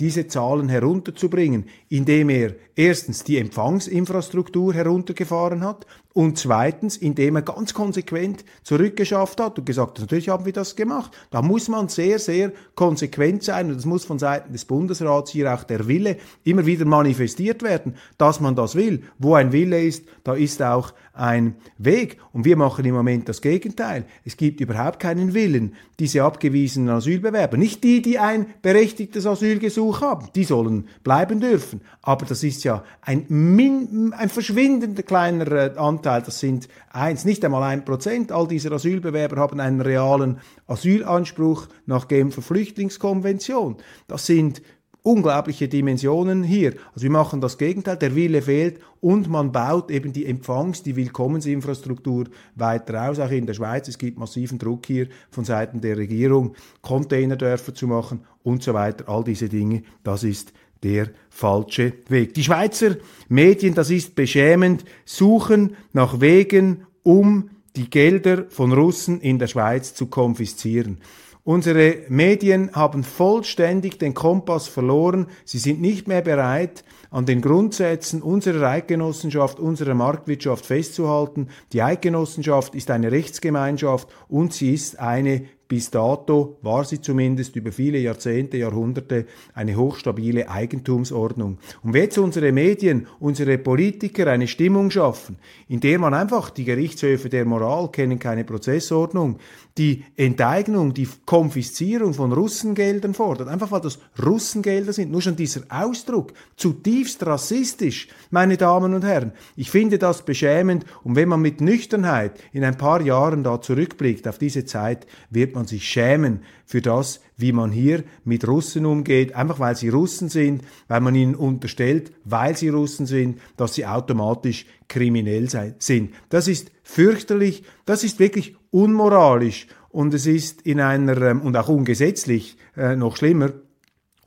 diese 0.00 0.28
Zahlen 0.28 0.68
herunterzubringen, 0.68 1.64
indem 1.88 2.30
er 2.30 2.54
erstens 2.76 3.24
die 3.24 3.38
Empfangsinfrastruktur 3.38 4.72
heruntergefahren 4.72 5.64
hat 5.64 5.86
und 6.14 6.38
zweitens, 6.38 6.96
indem 6.96 7.36
er 7.36 7.42
ganz 7.42 7.74
konsequent 7.74 8.44
zurückgeschafft 8.64 9.40
hat 9.40 9.58
und 9.58 9.66
gesagt 9.66 9.98
hat, 9.98 10.00
natürlich 10.00 10.30
haben 10.30 10.46
wir 10.46 10.52
das 10.52 10.74
gemacht. 10.74 11.12
Da 11.30 11.42
muss 11.42 11.68
man 11.68 11.88
sehr, 11.88 12.18
sehr 12.18 12.50
konsequent 12.74 13.44
sein 13.44 13.68
und 13.68 13.76
das 13.76 13.84
muss 13.84 14.04
von 14.04 14.18
Seiten 14.18 14.52
des 14.52 14.64
Bundesrats 14.64 15.30
hier 15.30 15.52
auch 15.52 15.64
der 15.64 15.86
Wille 15.86 16.16
immer 16.44 16.64
wieder 16.64 16.86
manifestiert 16.86 17.62
werden, 17.62 17.94
dass 18.16 18.40
man 18.40 18.56
das 18.56 18.74
will. 18.74 19.02
Wo 19.18 19.34
ein 19.34 19.52
Wille 19.52 19.80
ist, 19.82 20.06
da 20.24 20.34
ist 20.34 20.62
auch 20.62 20.92
ein 21.12 21.56
Weg. 21.78 22.16
Und 22.32 22.44
wir 22.44 22.56
machen 22.56 22.84
im 22.84 22.94
Moment 22.94 23.28
das 23.28 23.42
Gegenteil. 23.42 24.04
Es 24.24 24.36
gibt 24.36 24.60
überhaupt 24.60 25.00
keinen 25.00 25.34
Willen, 25.34 25.74
diese 26.00 26.22
abgewiesenen 26.22 26.90
Asylbewerber, 26.90 27.56
nicht 27.56 27.82
die, 27.82 28.02
die 28.02 28.18
ein 28.18 28.46
berechtigtes 28.62 29.26
Asylgesuch 29.26 30.00
haben, 30.00 30.28
die 30.34 30.44
sollen 30.44 30.88
bleiben 31.02 31.40
dürfen. 31.40 31.80
Aber 32.02 32.24
das 32.24 32.44
ist 32.44 32.62
ja 32.64 32.84
ein, 33.02 33.26
min, 33.28 34.14
ein 34.16 34.28
verschwindender 34.28 35.02
kleiner 35.02 35.76
Anteil 35.76 35.97
Anteil, 35.98 36.22
das 36.22 36.38
sind 36.38 36.68
eins, 36.90 37.24
nicht 37.24 37.44
einmal 37.44 37.64
ein 37.64 37.84
Prozent 37.84 38.30
all 38.30 38.46
dieser 38.46 38.70
Asylbewerber 38.70 39.36
haben 39.36 39.58
einen 39.58 39.80
realen 39.80 40.38
Asylanspruch 40.68 41.66
nach 41.86 42.06
Genfer 42.06 42.40
Flüchtlingskonvention. 42.40 43.76
Das 44.06 44.24
sind 44.26 44.62
unglaubliche 45.02 45.66
Dimensionen 45.66 46.44
hier. 46.44 46.74
Also 46.94 47.02
wir 47.02 47.10
machen 47.10 47.40
das 47.40 47.58
Gegenteil, 47.58 47.96
der 47.96 48.14
Wille 48.14 48.42
fehlt 48.42 48.78
und 49.00 49.28
man 49.28 49.50
baut 49.50 49.90
eben 49.90 50.12
die 50.12 50.26
Empfangs-, 50.26 50.84
die 50.84 50.94
Willkommensinfrastruktur 50.94 52.26
weiter 52.54 53.08
aus, 53.08 53.18
auch 53.18 53.30
in 53.30 53.46
der 53.46 53.54
Schweiz. 53.54 53.88
Es 53.88 53.98
gibt 53.98 54.18
massiven 54.18 54.60
Druck 54.60 54.86
hier 54.86 55.08
von 55.30 55.44
Seiten 55.44 55.80
der 55.80 55.96
Regierung, 55.96 56.54
Containerdörfer 56.80 57.74
zu 57.74 57.88
machen 57.88 58.20
und 58.44 58.62
so 58.62 58.72
weiter. 58.72 59.08
All 59.08 59.24
diese 59.24 59.48
Dinge, 59.48 59.82
das 60.04 60.22
ist 60.22 60.52
der 60.82 61.10
falsche 61.30 61.94
Weg. 62.08 62.34
Die 62.34 62.44
Schweizer 62.44 62.96
Medien, 63.28 63.74
das 63.74 63.90
ist 63.90 64.14
beschämend, 64.14 64.84
suchen 65.04 65.76
nach 65.92 66.20
Wegen, 66.20 66.86
um 67.02 67.50
die 67.76 67.90
Gelder 67.90 68.46
von 68.48 68.72
Russen 68.72 69.20
in 69.20 69.38
der 69.38 69.46
Schweiz 69.46 69.94
zu 69.94 70.06
konfiszieren. 70.06 70.98
Unsere 71.44 72.00
Medien 72.08 72.74
haben 72.74 73.04
vollständig 73.04 73.98
den 73.98 74.12
Kompass 74.12 74.68
verloren. 74.68 75.28
Sie 75.46 75.56
sind 75.56 75.80
nicht 75.80 76.06
mehr 76.06 76.20
bereit, 76.20 76.84
an 77.10 77.24
den 77.24 77.40
Grundsätzen 77.40 78.20
unserer 78.20 78.68
Eidgenossenschaft, 78.68 79.58
unserer 79.58 79.94
Marktwirtschaft 79.94 80.66
festzuhalten. 80.66 81.48
Die 81.72 81.80
Eidgenossenschaft 81.80 82.74
ist 82.74 82.90
eine 82.90 83.12
Rechtsgemeinschaft 83.12 84.08
und 84.28 84.52
sie 84.52 84.74
ist 84.74 84.98
eine 84.98 85.46
bis 85.68 85.90
dato 85.90 86.56
war 86.62 86.84
sie 86.84 87.00
zumindest 87.00 87.54
über 87.54 87.72
viele 87.72 87.98
Jahrzehnte, 87.98 88.56
Jahrhunderte 88.56 89.26
eine 89.52 89.76
hochstabile 89.76 90.48
Eigentumsordnung. 90.48 91.58
Und 91.82 91.92
wenn 91.92 92.04
jetzt 92.04 92.16
unsere 92.16 92.52
Medien, 92.52 93.06
unsere 93.20 93.58
Politiker 93.58 94.28
eine 94.28 94.48
Stimmung 94.48 94.90
schaffen, 94.90 95.36
in 95.68 95.80
der 95.80 95.98
man 95.98 96.14
einfach 96.14 96.48
die 96.48 96.64
Gerichtshöfe 96.64 97.28
der 97.28 97.44
Moral 97.44 97.90
kennen 97.90 98.18
keine 98.18 98.44
Prozessordnung, 98.44 99.38
die 99.78 100.04
Enteignung, 100.16 100.92
die 100.92 101.08
Konfiszierung 101.24 102.12
von 102.12 102.32
Russengeldern 102.32 103.14
fordert, 103.14 103.48
einfach 103.48 103.70
weil 103.70 103.80
das 103.80 103.98
Russengelder 104.22 104.92
sind. 104.92 105.12
Nur 105.12 105.22
schon 105.22 105.36
dieser 105.36 105.62
Ausdruck, 105.68 106.32
zutiefst 106.56 107.24
rassistisch, 107.24 108.08
meine 108.30 108.56
Damen 108.56 108.92
und 108.92 109.04
Herren. 109.04 109.32
Ich 109.56 109.70
finde 109.70 109.98
das 109.98 110.24
beschämend 110.24 110.84
und 111.04 111.14
wenn 111.14 111.28
man 111.28 111.40
mit 111.40 111.60
Nüchternheit 111.60 112.32
in 112.52 112.64
ein 112.64 112.76
paar 112.76 113.00
Jahren 113.00 113.44
da 113.44 113.60
zurückblickt 113.60 114.26
auf 114.26 114.38
diese 114.38 114.64
Zeit, 114.64 115.06
wird 115.30 115.54
man 115.54 115.66
sich 115.66 115.88
schämen 115.88 116.42
für 116.66 116.82
das, 116.82 117.20
wie 117.38 117.52
man 117.52 117.70
hier 117.70 118.04
mit 118.24 118.46
Russen 118.46 118.84
umgeht, 118.84 119.34
einfach 119.34 119.60
weil 119.60 119.76
sie 119.76 119.88
Russen 119.88 120.28
sind, 120.28 120.62
weil 120.88 121.00
man 121.00 121.14
ihnen 121.14 121.34
unterstellt, 121.34 122.12
weil 122.24 122.56
sie 122.56 122.68
Russen 122.68 123.06
sind, 123.06 123.40
dass 123.56 123.74
sie 123.74 123.86
automatisch 123.86 124.66
kriminell 124.88 125.48
sind. 125.78 126.14
Das 126.28 126.48
ist 126.48 126.70
fürchterlich, 126.82 127.62
das 127.86 128.04
ist 128.04 128.18
wirklich 128.18 128.57
unmoralisch 128.70 129.66
und 129.90 130.14
es 130.14 130.26
ist 130.26 130.62
in 130.62 130.80
einer, 130.80 131.20
ähm, 131.22 131.42
und 131.42 131.56
auch 131.56 131.68
ungesetzlich 131.68 132.56
äh, 132.76 132.96
noch 132.96 133.16
schlimmer, 133.16 133.52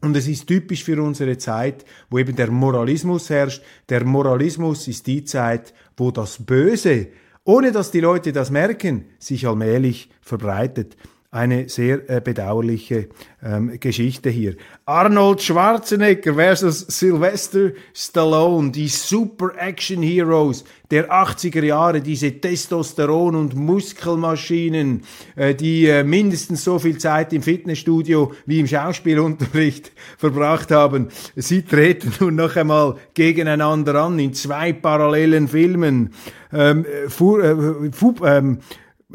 und 0.02 0.18
es 0.18 0.28
ist 0.28 0.48
typisch 0.48 0.84
für 0.84 1.02
unsere 1.02 1.38
Zeit, 1.38 1.86
wo 2.10 2.18
eben 2.18 2.36
der 2.36 2.50
Moralismus 2.50 3.30
herrscht. 3.30 3.62
Der 3.88 4.04
Moralismus 4.04 4.88
ist 4.88 5.06
die 5.06 5.24
Zeit, 5.24 5.76
wo 5.96 6.10
das 6.10 6.44
Böse, 6.44 7.10
ohne 7.44 7.72
dass 7.72 7.92
die 7.92 8.00
Leute 8.00 8.34
das 8.34 8.50
merken, 8.50 9.06
sich 9.20 9.48
allmählich 9.48 10.10
verbreitet 10.22 10.98
eine 11.34 11.70
sehr 11.70 12.10
äh, 12.10 12.20
bedauerliche 12.20 13.08
ähm, 13.42 13.80
Geschichte 13.80 14.30
hier. 14.30 14.58
Arnold 14.86 15.42
Schwarzenegger 15.42 16.34
versus 16.34 16.82
Sylvester 16.82 17.72
Stallone, 17.94 18.72
die 18.72 18.90
Super 18.90 19.52
Action 19.58 20.04
Heroes 20.04 20.66
der 20.92 21.10
80er 21.10 21.64
Jahre, 21.64 22.02
diese 22.02 22.28
Testosteron- 22.28 23.38
und 23.38 23.56
Muskelmaschinen, 23.56 25.04
äh, 25.38 25.56
die 25.56 25.88
äh, 25.88 26.04
mindestens 26.04 26.66
so 26.66 26.80
viel 26.80 26.98
Zeit 26.98 27.32
im 27.32 27.42
Fitnessstudio 27.42 28.34
wie 28.46 28.60
im 28.60 28.68
Schauspielunterricht 28.68 29.94
verbracht 30.18 30.70
haben. 30.72 31.08
Sie 31.38 31.62
treten 31.62 32.12
nun 32.20 32.36
noch 32.36 32.58
einmal 32.58 32.98
gegeneinander 33.14 33.96
an 33.96 34.20
in 34.20 34.34
zwei 34.34 34.74
parallelen 34.74 35.48
Filmen. 35.48 36.14
Ähm, 36.52 36.86
Fu, 37.08 37.38
äh, 37.40 37.90
Fu, 37.94 38.16
ähm, 38.26 38.60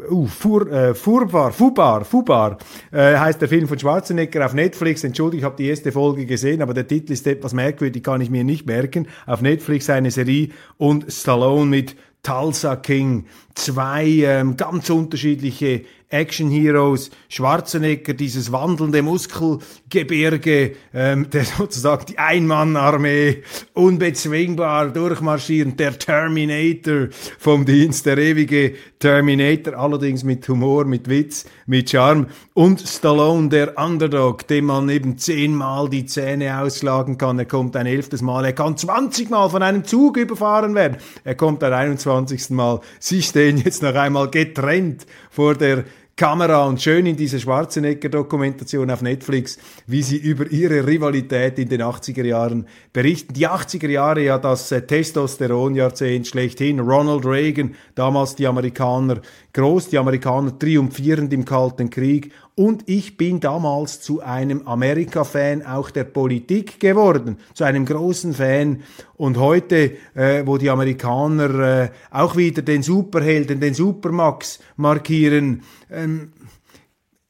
Uh, 0.09 0.27
Fur, 0.27 0.71
äh, 0.71 0.93
Furbar, 0.93 1.51
Fubar, 1.51 2.05
Fubar 2.05 2.59
äh, 2.91 3.17
heißt 3.17 3.41
der 3.41 3.49
Film 3.49 3.67
von 3.67 3.79
Schwarzenegger 3.79 4.45
auf 4.45 4.53
Netflix. 4.53 5.03
Entschuldigung, 5.03 5.39
ich 5.39 5.43
habe 5.45 5.55
die 5.57 5.67
erste 5.67 5.91
Folge 5.91 6.27
gesehen, 6.27 6.61
aber 6.61 6.75
der 6.75 6.87
Titel 6.87 7.13
ist 7.13 7.25
etwas 7.25 7.53
merkwürdig, 7.53 8.03
kann 8.03 8.21
ich 8.21 8.29
mir 8.29 8.43
nicht 8.43 8.67
merken. 8.67 9.07
Auf 9.25 9.41
Netflix 9.41 9.89
eine 9.89 10.11
Serie 10.11 10.49
und 10.77 11.11
Stallone 11.11 11.65
mit 11.65 11.95
Tulsa 12.21 12.75
King. 12.75 13.25
Zwei 13.55 14.05
ähm, 14.05 14.55
ganz 14.55 14.89
unterschiedliche 14.89 15.83
Action 16.09 16.49
Heroes, 16.49 17.11
Schwarzenegger, 17.27 18.13
dieses 18.13 18.51
wandelnde 18.51 19.01
Muskelgebirge, 19.01 20.73
ähm, 20.93 21.29
der 21.29 21.43
sozusagen 21.43 22.05
die 22.05 22.17
Einmannarmee, 22.17 23.43
unbezwingbar 23.73 24.89
durchmarschierend, 24.89 25.77
der 25.79 25.99
Terminator 25.99 27.09
vom 27.37 27.65
Dienst, 27.65 28.05
der 28.05 28.17
ewige 28.17 28.75
Terminator, 28.99 29.73
allerdings 29.73 30.23
mit 30.23 30.47
Humor, 30.47 30.85
mit 30.85 31.09
Witz, 31.09 31.45
mit 31.65 31.89
Charme. 31.89 32.27
Und 32.53 32.79
Stallone, 32.79 33.49
der 33.49 33.77
Underdog, 33.77 34.47
dem 34.47 34.65
man 34.65 34.87
eben 34.89 35.17
zehnmal 35.17 35.89
die 35.89 36.05
Zähne 36.05 36.59
ausschlagen 36.59 37.17
kann, 37.17 37.37
er 37.37 37.45
kommt 37.45 37.75
ein 37.75 37.85
elftes 37.85 38.21
Mal, 38.21 38.45
er 38.45 38.53
kann 38.53 38.77
zwanzigmal 38.77 39.49
von 39.49 39.61
einem 39.61 39.83
Zug 39.83 40.17
überfahren 40.17 40.73
werden, 40.73 40.97
er 41.23 41.35
kommt 41.35 41.63
ein 41.63 41.73
einundzwanzigsten 41.73 42.55
Mal, 42.55 42.79
sie 42.99 43.21
stehen 43.21 43.57
jetzt 43.57 43.83
noch 43.83 43.95
einmal 43.95 44.29
getrennt 44.29 45.05
vor 45.29 45.53
der 45.55 45.83
Kamera 46.17 46.65
und 46.65 46.81
schön 46.81 47.05
in 47.05 47.15
dieser 47.15 47.37
Schwarzenegger-Dokumentation 47.37 48.89
auf 48.89 49.03
Netflix, 49.03 49.59
wie 49.85 50.01
sie 50.01 50.17
über 50.17 50.47
ihre 50.49 50.87
Rivalität 50.87 51.59
in 51.59 51.69
den 51.69 51.83
80er 51.83 52.25
Jahren 52.25 52.65
berichten. 52.91 53.35
Die 53.35 53.47
80er 53.47 53.87
Jahre 53.87 54.23
ja 54.23 54.39
das 54.39 54.71
äh, 54.71 54.81
Testosteron-Jahrzehnt 54.81 56.25
schlechthin. 56.25 56.79
Ronald 56.79 57.23
Reagan, 57.23 57.75
damals 57.93 58.33
die 58.35 58.47
Amerikaner 58.47 59.21
groß, 59.53 59.89
die 59.89 59.99
Amerikaner 59.99 60.57
triumphierend 60.57 61.31
im 61.33 61.45
Kalten 61.45 61.91
Krieg 61.91 62.33
und 62.59 62.89
ich 62.89 63.17
bin 63.17 63.39
damals 63.39 64.01
zu 64.01 64.21
einem 64.21 64.67
Amerika-Fan 64.67 65.63
auch 65.63 65.91
der 65.91 66.05
Politik 66.05 66.79
geworden, 66.79 67.37
zu 67.53 67.65
einem 67.65 67.85
großen 67.85 68.33
Fan. 68.33 68.81
Und 69.15 69.37
heute, 69.37 69.91
äh, 70.15 70.41
wo 70.43 70.57
die 70.57 70.71
Amerikaner 70.71 71.59
äh, 71.59 71.89
auch 72.09 72.35
wieder 72.35 72.63
den 72.63 72.81
Superhelden, 72.81 73.59
den 73.59 73.75
Supermax 73.75 74.57
markieren, 74.75 75.61
ähm, 76.07 76.31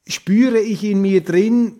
spüre 0.07 0.59
ich 0.59 0.83
in 0.83 1.01
mir 1.01 1.21
drin 1.21 1.73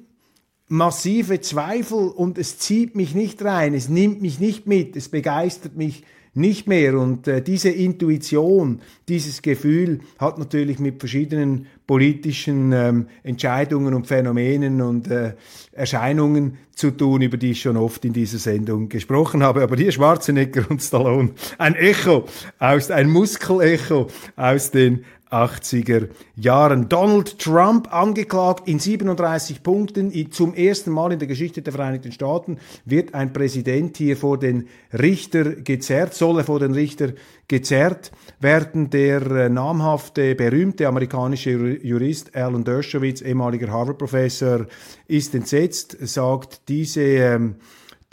massive 0.68 1.40
Zweifel 1.40 2.10
und 2.10 2.38
es 2.38 2.60
zieht 2.60 2.96
mich 2.96 3.16
nicht 3.16 3.44
rein, 3.44 3.74
es 3.74 3.88
nimmt 3.88 4.22
mich 4.22 4.40
nicht 4.40 4.68
mit, 4.68 4.98
es 4.98 5.08
begeistert 5.08 5.78
mich 5.78 6.04
nicht 6.38 6.68
mehr. 6.68 6.98
Und 6.98 7.28
äh, 7.28 7.42
diese 7.42 7.70
Intuition, 7.70 8.82
dieses 9.10 9.42
Gefühl 9.42 10.02
hat 10.20 10.38
natürlich 10.38 10.78
mit 10.78 11.00
verschiedenen 11.00 11.68
politischen 11.88 12.72
ähm, 12.74 13.08
Entscheidungen 13.24 13.94
und 13.94 14.08
Phänomenen 14.08 14.82
und 14.82 15.10
äh, 15.10 15.34
Erscheinungen 15.72 16.58
zu 16.76 16.92
tun, 16.92 17.22
über 17.22 17.38
die 17.38 17.52
ich 17.52 17.62
schon 17.62 17.76
oft 17.76 18.06
in 18.06 18.14
dieser 18.14 18.38
Sendung 18.38 18.88
gesprochen 18.88 19.42
habe. 19.42 19.64
Aber 19.64 19.76
hier 19.76 19.92
Schwarzenegger 19.92 20.70
und 20.70 20.82
Stallone, 20.82 21.32
ein 21.58 21.76
Echo 21.76 22.26
aus, 22.60 22.92
ein 22.92 23.10
Muskelecho 23.10 24.08
aus 24.36 24.72
den 24.72 25.06
80er 25.32 26.10
Jahren. 26.36 26.90
Donald 26.90 27.40
Trump 27.40 27.94
angeklagt 27.94 28.68
in 28.68 28.80
37 28.80 29.64
Punkten. 29.64 30.32
Zum 30.32 30.54
ersten 30.54 30.92
Mal 30.92 31.12
in 31.12 31.20
der 31.20 31.28
Geschichte 31.28 31.62
der 31.62 31.74
Vereinigten 31.74 32.12
Staaten 32.12 32.58
wird 32.86 33.14
ein 33.14 33.34
Präsident 33.34 33.98
hier 33.98 34.18
vor 34.18 34.38
den 34.38 34.68
Richter 34.94 35.44
gezerrt, 35.44 36.14
soll 36.14 36.40
er 36.40 36.44
vor 36.44 36.60
den 36.60 36.74
Richter 36.74 37.14
gezerrt 37.48 38.12
werden. 38.40 38.90
Der 38.90 39.22
äh, 39.32 39.50
namhafte, 39.50 40.36
berühmte 40.36 40.88
amerikanische 40.88 41.52
Jurist 41.52 42.36
Alan 42.36 42.64
Dershowitz, 42.64 43.22
ehemaliger 43.22 43.72
Harvard-Professor, 43.72 44.68
ist 45.08 45.36
entsetzt, 45.36 45.98
sagt, 46.02 46.68
diese 46.70 47.02
ähm, 47.02 47.56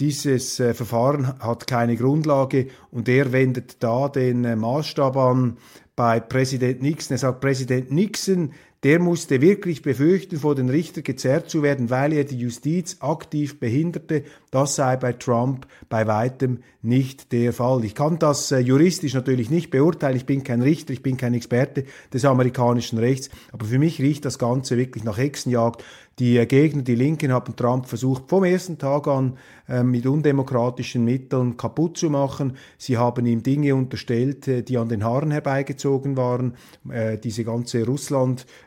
dieses 0.01 0.59
äh, 0.59 0.75
Verfahren 0.75 1.39
hat 1.39 1.69
keine 1.69 1.97
Grundlage 1.97 2.67
und 2.91 3.09
er 3.09 3.31
wendet 3.31 3.77
da 3.81 4.09
den 4.09 4.45
äh, 4.45 4.57
Maßstab 4.57 5.17
an, 5.17 5.57
bei 5.97 6.21
Präsident 6.21 6.83
Nixon. 6.83 7.15
Er 7.15 7.19
sagt, 7.19 7.41
Präsident 7.41 7.91
Nixon, 7.91 8.53
der 8.85 9.01
musste 9.01 9.41
wirklich 9.41 9.81
befürchten, 9.81 10.37
vor 10.37 10.55
den 10.55 10.69
Richter 10.69 11.01
gezerrt 11.01 11.49
zu 11.49 11.63
werden, 11.63 11.89
weil 11.89 12.13
er 12.13 12.25
die 12.25 12.39
Justiz 12.39 12.99
aktiv 13.01 13.59
behinderte. 13.59 14.25
Das 14.51 14.77
sei 14.77 14.97
bei 14.97 15.15
Trump 15.15 15.67
bei 15.89 16.07
weitem 16.07 16.59
nicht 16.83 17.33
der 17.33 17.55
Fall. 17.55 17.83
Ich 17.85 17.95
kann 17.95 18.19
das 18.19 18.53
äh, 18.53 18.59
juristisch 18.59 19.15
natürlich 19.15 19.49
nicht 19.49 19.71
beurteilen. 19.71 20.17
Ich 20.17 20.27
bin 20.27 20.45
kein 20.45 20.61
Richter, 20.61 20.93
ich 20.93 21.03
bin 21.03 21.17
kein 21.17 21.33
Experte 21.33 21.85
des 22.13 22.27
amerikanischen 22.27 22.99
Rechts. 22.99 23.31
Aber 23.53 23.65
für 23.65 23.79
mich 23.79 24.01
riecht 24.01 24.27
das 24.27 24.39
Ganze 24.39 24.77
wirklich 24.77 25.03
nach 25.03 25.17
Hexenjagd. 25.17 25.83
Die 26.21 26.47
Gegner, 26.47 26.83
die 26.83 26.95
Linken 26.95 27.33
haben 27.33 27.57
Trump 27.57 27.87
versucht, 27.87 28.29
vom 28.29 28.45
ersten 28.45 28.79
Tag 28.79 29.09
an 29.09 29.37
äh, 29.67 29.83
mit 29.83 30.07
undemokratischen 30.07 31.05
Mitteln 31.05 31.57
kaputt 31.57 31.97
zu 31.97 32.09
machen. 32.09 32.57
Sie 32.79 32.97
haben 32.97 33.27
ihm 33.27 33.43
Dinge 33.43 33.75
unterstellt, 33.75 34.47
äh, 34.47 34.63
die 34.63 34.79
an 34.79 34.89
den 34.89 35.03
Haaren 35.03 35.33
herbeigezogen 35.33 36.17
waren. 36.17 36.55
Äh, 36.89 37.19
diese 37.19 37.43
ganze 37.43 37.85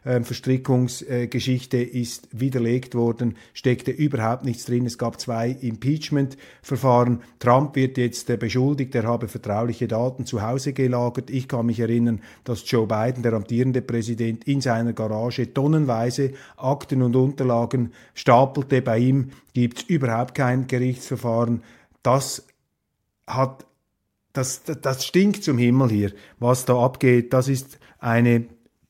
Russland-Verstrickungsgeschichte 0.08 1.78
ist 1.78 2.30
widerlegt 2.32 2.96
worden, 2.96 3.36
steckte 3.54 3.92
überhaupt 3.92 4.46
nichts 4.46 4.66
drin. 4.66 4.86
Es 4.86 4.98
gab 4.98 5.20
zwei 5.20 5.50
Impeachment-Verfahren. 5.50 7.22
Trump 7.40 7.76
wird 7.76 7.98
jetzt 7.98 8.28
beschuldigt, 8.40 8.96
er 8.96 9.04
habe 9.04 9.28
vertrauliche 9.28 9.88
Daten 9.88 10.26
zu 10.26 10.42
Hause 10.42 10.74
gelagert. 10.74 11.30
Ich 11.30 11.48
kann 11.48 11.66
mich 11.66 11.80
erinnern, 11.80 12.22
dass 12.46 12.70
Joe 12.70 12.88
Biden, 12.88 13.24
der 13.24 13.34
amtierende 13.34 13.82
Präsident, 13.82 14.46
in 14.46 14.62
seiner 14.62 14.94
Garage 14.94 15.54
tonnenweise 15.54 16.32
Akten 16.56 17.02
und 17.02 17.16
Unterlagen 17.16 17.92
stapelte. 18.14 18.82
Bei 18.82 19.00
ihm 19.00 19.32
gibt 19.54 19.80
es 19.80 19.84
überhaupt 19.90 20.36
kein 20.36 20.68
Gerichtsverfahren. 20.68 21.64
Das 22.02 22.48
hat, 23.28 23.66
das, 24.32 24.64
das 24.64 25.06
stinkt 25.06 25.44
zum 25.44 25.58
Himmel 25.58 25.90
hier, 25.90 26.12
was 26.40 26.64
da 26.64 26.82
abgeht. 26.82 27.34
Das 27.34 27.50
ist 27.50 27.80
eine 28.00 28.46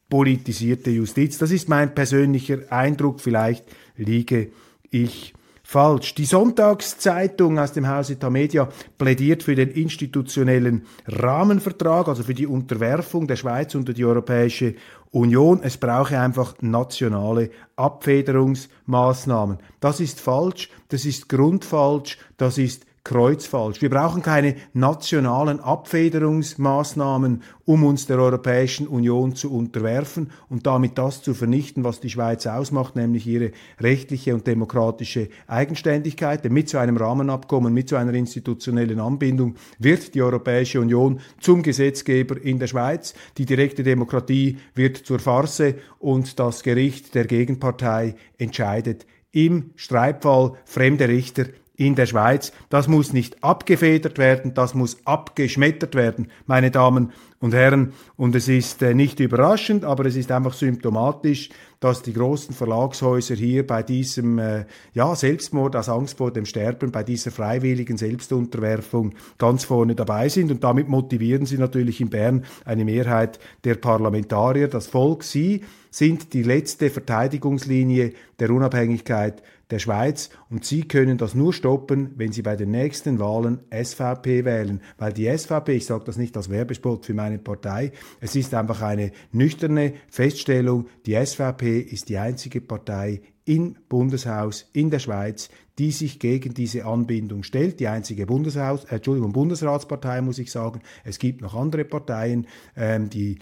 politisierte 0.09 0.89
Justiz. 0.91 1.37
Das 1.37 1.51
ist 1.51 1.69
mein 1.69 1.93
persönlicher 1.93 2.59
Eindruck. 2.69 3.21
Vielleicht 3.21 3.65
liege 3.95 4.49
ich 4.89 5.33
falsch. 5.67 6.15
Die 6.15 6.23
Sonntagszeitung 6.23 7.59
aus 7.59 7.73
dem 7.73 7.89
Hause 7.89 8.17
Tamedia 8.17 8.69
plädiert 8.97 9.43
für 9.43 9.53
den 9.53 9.69
institutionellen 9.69 10.85
Rahmenvertrag, 11.07 12.07
also 12.07 12.23
für 12.23 12.33
die 12.33 12.47
Unterwerfung 12.47 13.27
der 13.27 13.35
Schweiz 13.35 13.75
unter 13.75 13.91
die 13.91 14.05
Europäische 14.05 14.75
Union. 15.11 15.59
Es 15.61 15.75
brauche 15.75 16.17
einfach 16.19 16.55
nationale 16.61 17.49
Abfederungsmaßnahmen. 17.75 19.57
Das 19.81 19.99
ist 19.99 20.21
falsch, 20.21 20.69
das 20.87 21.03
ist 21.03 21.27
grundfalsch, 21.27 22.17
das 22.37 22.57
ist 22.57 22.86
kreuzfalsch. 23.07 23.81
Wir 23.81 23.89
brauchen 23.89 24.21
keine 24.21 24.55
nationalen 24.73 25.61
Abfederungsmaßnahmen, 25.61 27.41
um 27.63 27.85
uns 27.85 28.05
der 28.05 28.19
Europäischen 28.19 28.85
Union 28.85 29.33
zu 29.33 29.49
unterwerfen 29.53 30.31
und 30.49 30.67
damit 30.67 30.97
das 30.97 31.21
zu 31.21 31.33
vernichten, 31.33 31.85
was 31.85 32.01
die 32.01 32.09
Schweiz 32.09 32.45
ausmacht, 32.45 32.97
nämlich 32.97 33.25
ihre 33.25 33.51
rechtliche 33.79 34.33
und 34.33 34.45
demokratische 34.45 35.29
Eigenständigkeit. 35.47 36.43
Denn 36.43 36.51
mit 36.51 36.67
so 36.67 36.79
einem 36.79 36.97
Rahmenabkommen, 36.97 37.73
mit 37.73 37.87
so 37.87 37.95
einer 37.95 38.13
institutionellen 38.13 38.99
Anbindung 38.99 39.55
wird 39.79 40.13
die 40.13 40.21
Europäische 40.21 40.81
Union 40.81 41.21
zum 41.39 41.63
Gesetzgeber 41.63 42.35
in 42.41 42.59
der 42.59 42.67
Schweiz. 42.67 43.13
Die 43.37 43.45
direkte 43.45 43.83
Demokratie 43.83 44.57
wird 44.75 44.97
zur 44.97 45.19
Farce 45.19 45.75
und 45.99 46.37
das 46.39 46.61
Gericht 46.61 47.15
der 47.15 47.23
Gegenpartei 47.23 48.15
entscheidet 48.37 49.05
im 49.31 49.71
Streitfall 49.75 50.53
fremde 50.65 51.07
Richter 51.07 51.45
in 51.77 51.95
der 51.95 52.07
Schweiz. 52.07 52.51
Das 52.69 52.87
muss 52.87 53.13
nicht 53.13 53.43
abgefedert 53.43 54.17
werden, 54.17 54.53
das 54.53 54.73
muss 54.73 54.97
abgeschmettert 55.05 55.95
werden, 55.95 56.29
meine 56.47 56.71
Damen 56.71 57.13
und 57.39 57.53
Herren. 57.53 57.93
Und 58.15 58.35
es 58.35 58.47
ist 58.47 58.81
äh, 58.81 58.95
nicht 58.95 59.19
überraschend, 59.19 59.85
aber 59.85 60.05
es 60.05 60.15
ist 60.15 60.31
einfach 60.31 60.53
symptomatisch, 60.53 61.49
dass 61.79 62.01
die 62.01 62.13
großen 62.13 62.55
Verlagshäuser 62.55 63.35
hier 63.35 63.65
bei 63.65 63.83
diesem 63.83 64.39
äh, 64.39 64.65
ja, 64.93 65.15
Selbstmord 65.15 65.75
aus 65.75 65.89
Angst 65.89 66.17
vor 66.17 66.31
dem 66.31 66.45
Sterben, 66.45 66.91
bei 66.91 67.03
dieser 67.03 67.29
freiwilligen 67.29 67.97
Selbstunterwerfung 67.97 69.13
ganz 69.37 69.63
vorne 69.63 69.93
dabei 69.93 70.29
sind. 70.29 70.49
Und 70.49 70.63
damit 70.63 70.87
motivieren 70.87 71.45
sie 71.45 71.59
natürlich 71.59 72.01
in 72.01 72.09
Bern 72.09 72.45
eine 72.65 72.85
Mehrheit 72.85 73.39
der 73.63 73.75
Parlamentarier, 73.75 74.67
das 74.67 74.87
Volk. 74.87 75.23
Sie 75.23 75.61
sind 75.91 76.33
die 76.33 76.43
letzte 76.43 76.89
Verteidigungslinie 76.89 78.13
der 78.39 78.49
Unabhängigkeit 78.49 79.43
der 79.69 79.79
Schweiz 79.79 80.29
und 80.49 80.65
Sie 80.65 80.87
können 80.87 81.17
das 81.17 81.35
nur 81.35 81.53
stoppen, 81.53 82.11
wenn 82.15 82.31
Sie 82.31 82.41
bei 82.41 82.55
den 82.55 82.71
nächsten 82.71 83.19
Wahlen 83.19 83.59
SVP 83.71 84.45
wählen, 84.45 84.81
weil 84.97 85.13
die 85.13 85.25
SVP, 85.35 85.75
ich 85.75 85.85
sage 85.85 86.05
das 86.05 86.17
nicht 86.17 86.35
als 86.37 86.49
Werbespot 86.49 87.05
für 87.05 87.13
meine 87.13 87.37
Partei, 87.37 87.91
es 88.19 88.35
ist 88.35 88.53
einfach 88.53 88.81
eine 88.81 89.11
nüchterne 89.31 89.93
Feststellung, 90.09 90.87
die 91.05 91.13
SVP 91.13 91.79
ist 91.79 92.09
die 92.09 92.17
einzige 92.17 92.61
Partei 92.61 93.21
im 93.47 93.77
Bundeshaus 93.87 94.69
in 94.73 94.89
der 94.89 94.99
Schweiz, 94.99 95.49
die 95.79 95.91
sich 95.91 96.19
gegen 96.19 96.53
diese 96.53 96.85
Anbindung 96.85 97.43
stellt. 97.43 97.79
Die 97.79 97.87
einzige 97.87 98.25
Bundeshaus, 98.25 98.83
äh, 98.85 98.95
Entschuldigung, 98.95 99.31
Bundesratspartei, 99.31 100.21
muss 100.21 100.39
ich 100.39 100.51
sagen. 100.51 100.81
Es 101.05 101.17
gibt 101.17 101.41
noch 101.41 101.55
andere 101.55 101.85
Parteien, 101.85 102.47
ähm, 102.75 103.09
die 103.09 103.39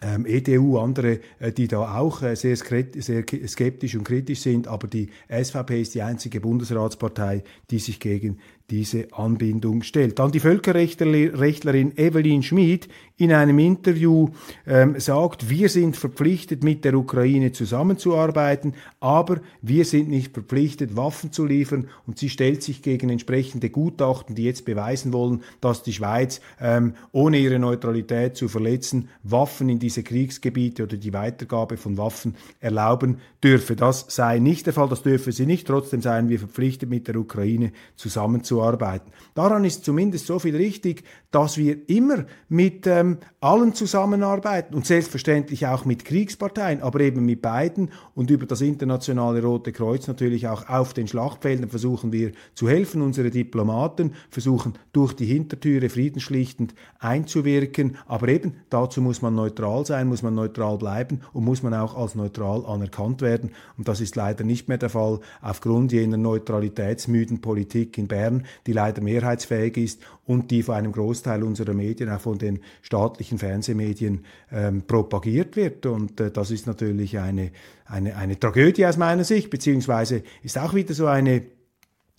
ähm, 0.00 0.26
EDU, 0.26 0.78
andere, 0.78 1.20
äh, 1.38 1.52
die 1.52 1.68
da 1.68 1.96
auch 1.98 2.22
äh, 2.22 2.36
sehr, 2.36 2.56
sehr 2.56 3.24
skeptisch 3.46 3.94
und 3.94 4.04
kritisch 4.04 4.40
sind, 4.40 4.68
aber 4.68 4.88
die 4.88 5.08
SVP 5.28 5.80
ist 5.80 5.94
die 5.94 6.02
einzige 6.02 6.40
Bundesratspartei, 6.40 7.42
die 7.70 7.78
sich 7.78 8.00
gegen 8.00 8.38
diese 8.70 9.12
Anbindung 9.12 9.82
stellt. 9.82 10.18
Dann 10.18 10.32
die 10.32 10.40
Völkerrechtlerin 10.40 11.98
Evelyn 11.98 12.42
Schmid 12.42 12.88
in 13.16 13.30
einem 13.32 13.58
Interview 13.58 14.30
ähm, 14.66 14.98
sagt, 14.98 15.50
wir 15.50 15.68
sind 15.68 15.96
verpflichtet, 15.96 16.64
mit 16.64 16.84
der 16.84 16.94
Ukraine 16.94 17.52
zusammenzuarbeiten, 17.52 18.74
aber 19.00 19.40
wir 19.60 19.84
sind 19.84 20.08
nicht 20.08 20.32
verpflichtet, 20.32 20.96
Waffen 20.96 21.30
zu 21.30 21.44
liefern. 21.44 21.88
Und 22.06 22.18
sie 22.18 22.30
stellt 22.30 22.62
sich 22.62 22.80
gegen 22.80 23.10
entsprechende 23.10 23.68
Gutachten, 23.68 24.34
die 24.34 24.44
jetzt 24.44 24.64
beweisen 24.64 25.12
wollen, 25.12 25.42
dass 25.60 25.82
die 25.82 25.92
Schweiz, 25.92 26.40
ähm, 26.58 26.94
ohne 27.12 27.38
ihre 27.38 27.58
Neutralität 27.58 28.34
zu 28.36 28.48
verletzen, 28.48 29.10
Waffen 29.22 29.68
in 29.68 29.78
diese 29.78 30.02
Kriegsgebiete 30.02 30.84
oder 30.84 30.96
die 30.96 31.12
Weitergabe 31.12 31.76
von 31.76 31.98
Waffen 31.98 32.34
erlauben 32.60 33.18
dürfe. 33.42 33.76
Das 33.76 34.06
sei 34.08 34.38
nicht 34.38 34.64
der 34.64 34.72
Fall, 34.72 34.88
das 34.88 35.02
dürfe 35.02 35.32
sie 35.32 35.44
nicht. 35.44 35.66
Trotzdem 35.66 36.00
seien 36.00 36.30
wir 36.30 36.38
verpflichtet, 36.38 36.88
mit 36.88 37.06
der 37.08 37.16
Ukraine 37.16 37.72
zusammenzuarbeiten 37.96 38.54
zu 38.54 38.62
arbeiten. 38.64 39.10
Daran 39.34 39.64
ist 39.64 39.84
zumindest 39.84 40.26
so 40.26 40.38
viel 40.38 40.56
richtig, 40.56 41.04
dass 41.30 41.58
wir 41.58 41.88
immer 41.88 42.26
mit 42.48 42.86
ähm, 42.86 43.18
allen 43.40 43.74
zusammenarbeiten 43.74 44.74
und 44.74 44.86
selbstverständlich 44.86 45.66
auch 45.66 45.84
mit 45.84 46.04
Kriegsparteien, 46.04 46.80
aber 46.82 47.00
eben 47.00 47.24
mit 47.24 47.42
beiden 47.42 47.90
und 48.14 48.30
über 48.30 48.46
das 48.46 48.60
internationale 48.60 49.42
Rote 49.42 49.72
Kreuz 49.72 50.06
natürlich 50.06 50.46
auch 50.46 50.68
auf 50.68 50.94
den 50.94 51.08
Schlachtfeldern 51.08 51.68
versuchen 51.68 52.12
wir 52.12 52.30
zu 52.54 52.68
helfen. 52.68 53.02
Unsere 53.02 53.30
Diplomaten 53.30 54.14
versuchen 54.30 54.74
durch 54.92 55.12
die 55.14 55.26
Hintertüre 55.26 55.88
friedensschlichtend 55.88 56.74
einzuwirken, 57.00 57.96
aber 58.06 58.28
eben 58.28 58.54
dazu 58.70 59.02
muss 59.02 59.20
man 59.20 59.34
neutral 59.34 59.84
sein, 59.84 60.06
muss 60.06 60.22
man 60.22 60.34
neutral 60.34 60.78
bleiben 60.78 61.20
und 61.32 61.44
muss 61.44 61.62
man 61.62 61.74
auch 61.74 61.96
als 61.96 62.14
neutral 62.14 62.64
anerkannt 62.64 63.20
werden. 63.22 63.50
Und 63.76 63.88
das 63.88 64.00
ist 64.00 64.14
leider 64.14 64.44
nicht 64.44 64.68
mehr 64.68 64.78
der 64.78 64.90
Fall 64.90 65.18
aufgrund 65.42 65.92
jener 65.92 66.16
neutralitätsmüden 66.16 67.40
Politik 67.40 67.98
in 67.98 68.06
Bern, 68.06 68.43
die 68.66 68.72
leider 68.72 69.02
mehrheitsfähig 69.02 69.76
ist 69.76 70.02
und 70.26 70.50
die 70.50 70.62
von 70.62 70.76
einem 70.76 70.92
Großteil 70.92 71.42
unserer 71.42 71.74
Medien, 71.74 72.10
auch 72.10 72.20
von 72.20 72.38
den 72.38 72.60
staatlichen 72.82 73.38
Fernsehmedien, 73.38 74.24
ähm, 74.52 74.82
propagiert 74.86 75.56
wird. 75.56 75.86
Und 75.86 76.20
äh, 76.20 76.30
das 76.30 76.50
ist 76.50 76.66
natürlich 76.66 77.18
eine, 77.18 77.50
eine, 77.86 78.16
eine 78.16 78.38
Tragödie 78.38 78.86
aus 78.86 78.96
meiner 78.96 79.24
Sicht, 79.24 79.50
beziehungsweise 79.50 80.22
ist 80.42 80.58
auch 80.58 80.74
wieder 80.74 80.94
so 80.94 81.06
eine 81.06 81.42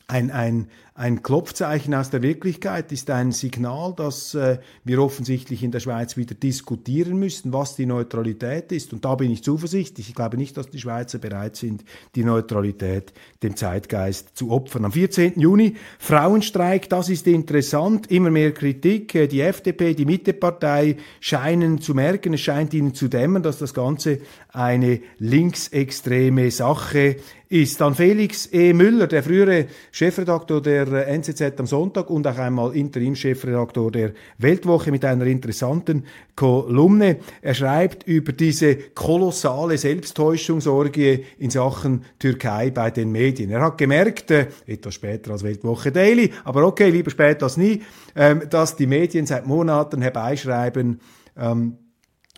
ein, 0.07 0.29
ein, 0.31 0.67
ein 0.97 1.23
Klopfzeichen 1.23 1.93
aus 1.93 2.09
der 2.09 2.21
Wirklichkeit 2.21 2.89
ist 2.93 3.09
ein 3.09 3.33
Signal, 3.33 3.93
dass 3.97 4.33
äh, 4.33 4.59
wir 4.85 5.01
offensichtlich 5.01 5.61
in 5.61 5.71
der 5.71 5.81
Schweiz 5.81 6.15
wieder 6.15 6.35
diskutieren 6.35 7.19
müssen, 7.19 7.51
was 7.51 7.75
die 7.75 7.85
Neutralität 7.85 8.71
ist. 8.71 8.93
Und 8.93 9.03
da 9.03 9.15
bin 9.15 9.29
ich 9.29 9.43
zuversichtlich. 9.43 10.07
Ich 10.07 10.15
glaube 10.15 10.37
nicht, 10.37 10.55
dass 10.55 10.69
die 10.69 10.79
Schweizer 10.79 11.17
bereit 11.17 11.57
sind, 11.57 11.83
die 12.15 12.23
Neutralität 12.23 13.11
dem 13.43 13.57
Zeitgeist 13.57 14.37
zu 14.37 14.51
opfern. 14.51 14.85
Am 14.85 14.93
14. 14.93 15.37
Juni 15.37 15.75
Frauenstreik, 15.99 16.87
das 16.87 17.09
ist 17.09 17.27
interessant. 17.27 18.09
Immer 18.09 18.31
mehr 18.31 18.53
Kritik. 18.53 19.13
Äh, 19.15 19.27
die 19.27 19.41
FDP, 19.41 19.95
die 19.95 20.05
Mittepartei 20.05 20.95
scheinen 21.19 21.81
zu 21.81 21.93
merken, 21.93 22.35
es 22.35 22.39
scheint 22.39 22.73
ihnen 22.73 22.93
zu 22.93 23.09
dämmern, 23.09 23.43
dass 23.43 23.57
das 23.57 23.73
Ganze 23.73 24.19
eine 24.47 25.01
linksextreme 25.19 26.51
Sache 26.51 27.17
ist. 27.49 27.81
Dann 27.81 27.95
Felix 27.95 28.49
E. 28.51 28.73
Müller, 28.73 29.07
der 29.07 29.23
frühere 29.23 29.67
Chefredaktor 29.91 30.61
der 30.61 30.84
der 30.91 31.07
NZZ 31.07 31.59
am 31.59 31.67
Sonntag 31.67 32.09
und 32.09 32.27
auch 32.27 32.37
einmal 32.37 32.75
Interim-Chefredaktor 32.75 33.91
der 33.91 34.13
Weltwoche 34.37 34.91
mit 34.91 35.03
einer 35.05 35.25
interessanten 35.25 36.05
Kolumne. 36.35 37.17
Er 37.41 37.53
schreibt 37.53 38.07
über 38.07 38.31
diese 38.31 38.75
kolossale 38.75 39.77
Selbsttäuschungsorgie 39.77 41.25
in 41.39 41.49
Sachen 41.49 42.05
Türkei 42.19 42.71
bei 42.71 42.91
den 42.91 43.11
Medien. 43.11 43.51
Er 43.51 43.61
hat 43.61 43.77
gemerkt, 43.77 44.31
äh, 44.31 44.47
etwas 44.65 44.95
später 44.95 45.31
als 45.31 45.43
Weltwoche 45.43 45.91
Daily, 45.91 46.31
aber 46.43 46.65
okay, 46.65 46.89
lieber 46.89 47.11
spät 47.11 47.41
als 47.43 47.57
nie, 47.57 47.81
äh, 48.13 48.35
dass 48.47 48.75
die 48.75 48.87
Medien 48.87 49.25
seit 49.25 49.47
Monaten 49.47 50.01
herbeischreiben, 50.01 50.99
ähm, 51.37 51.77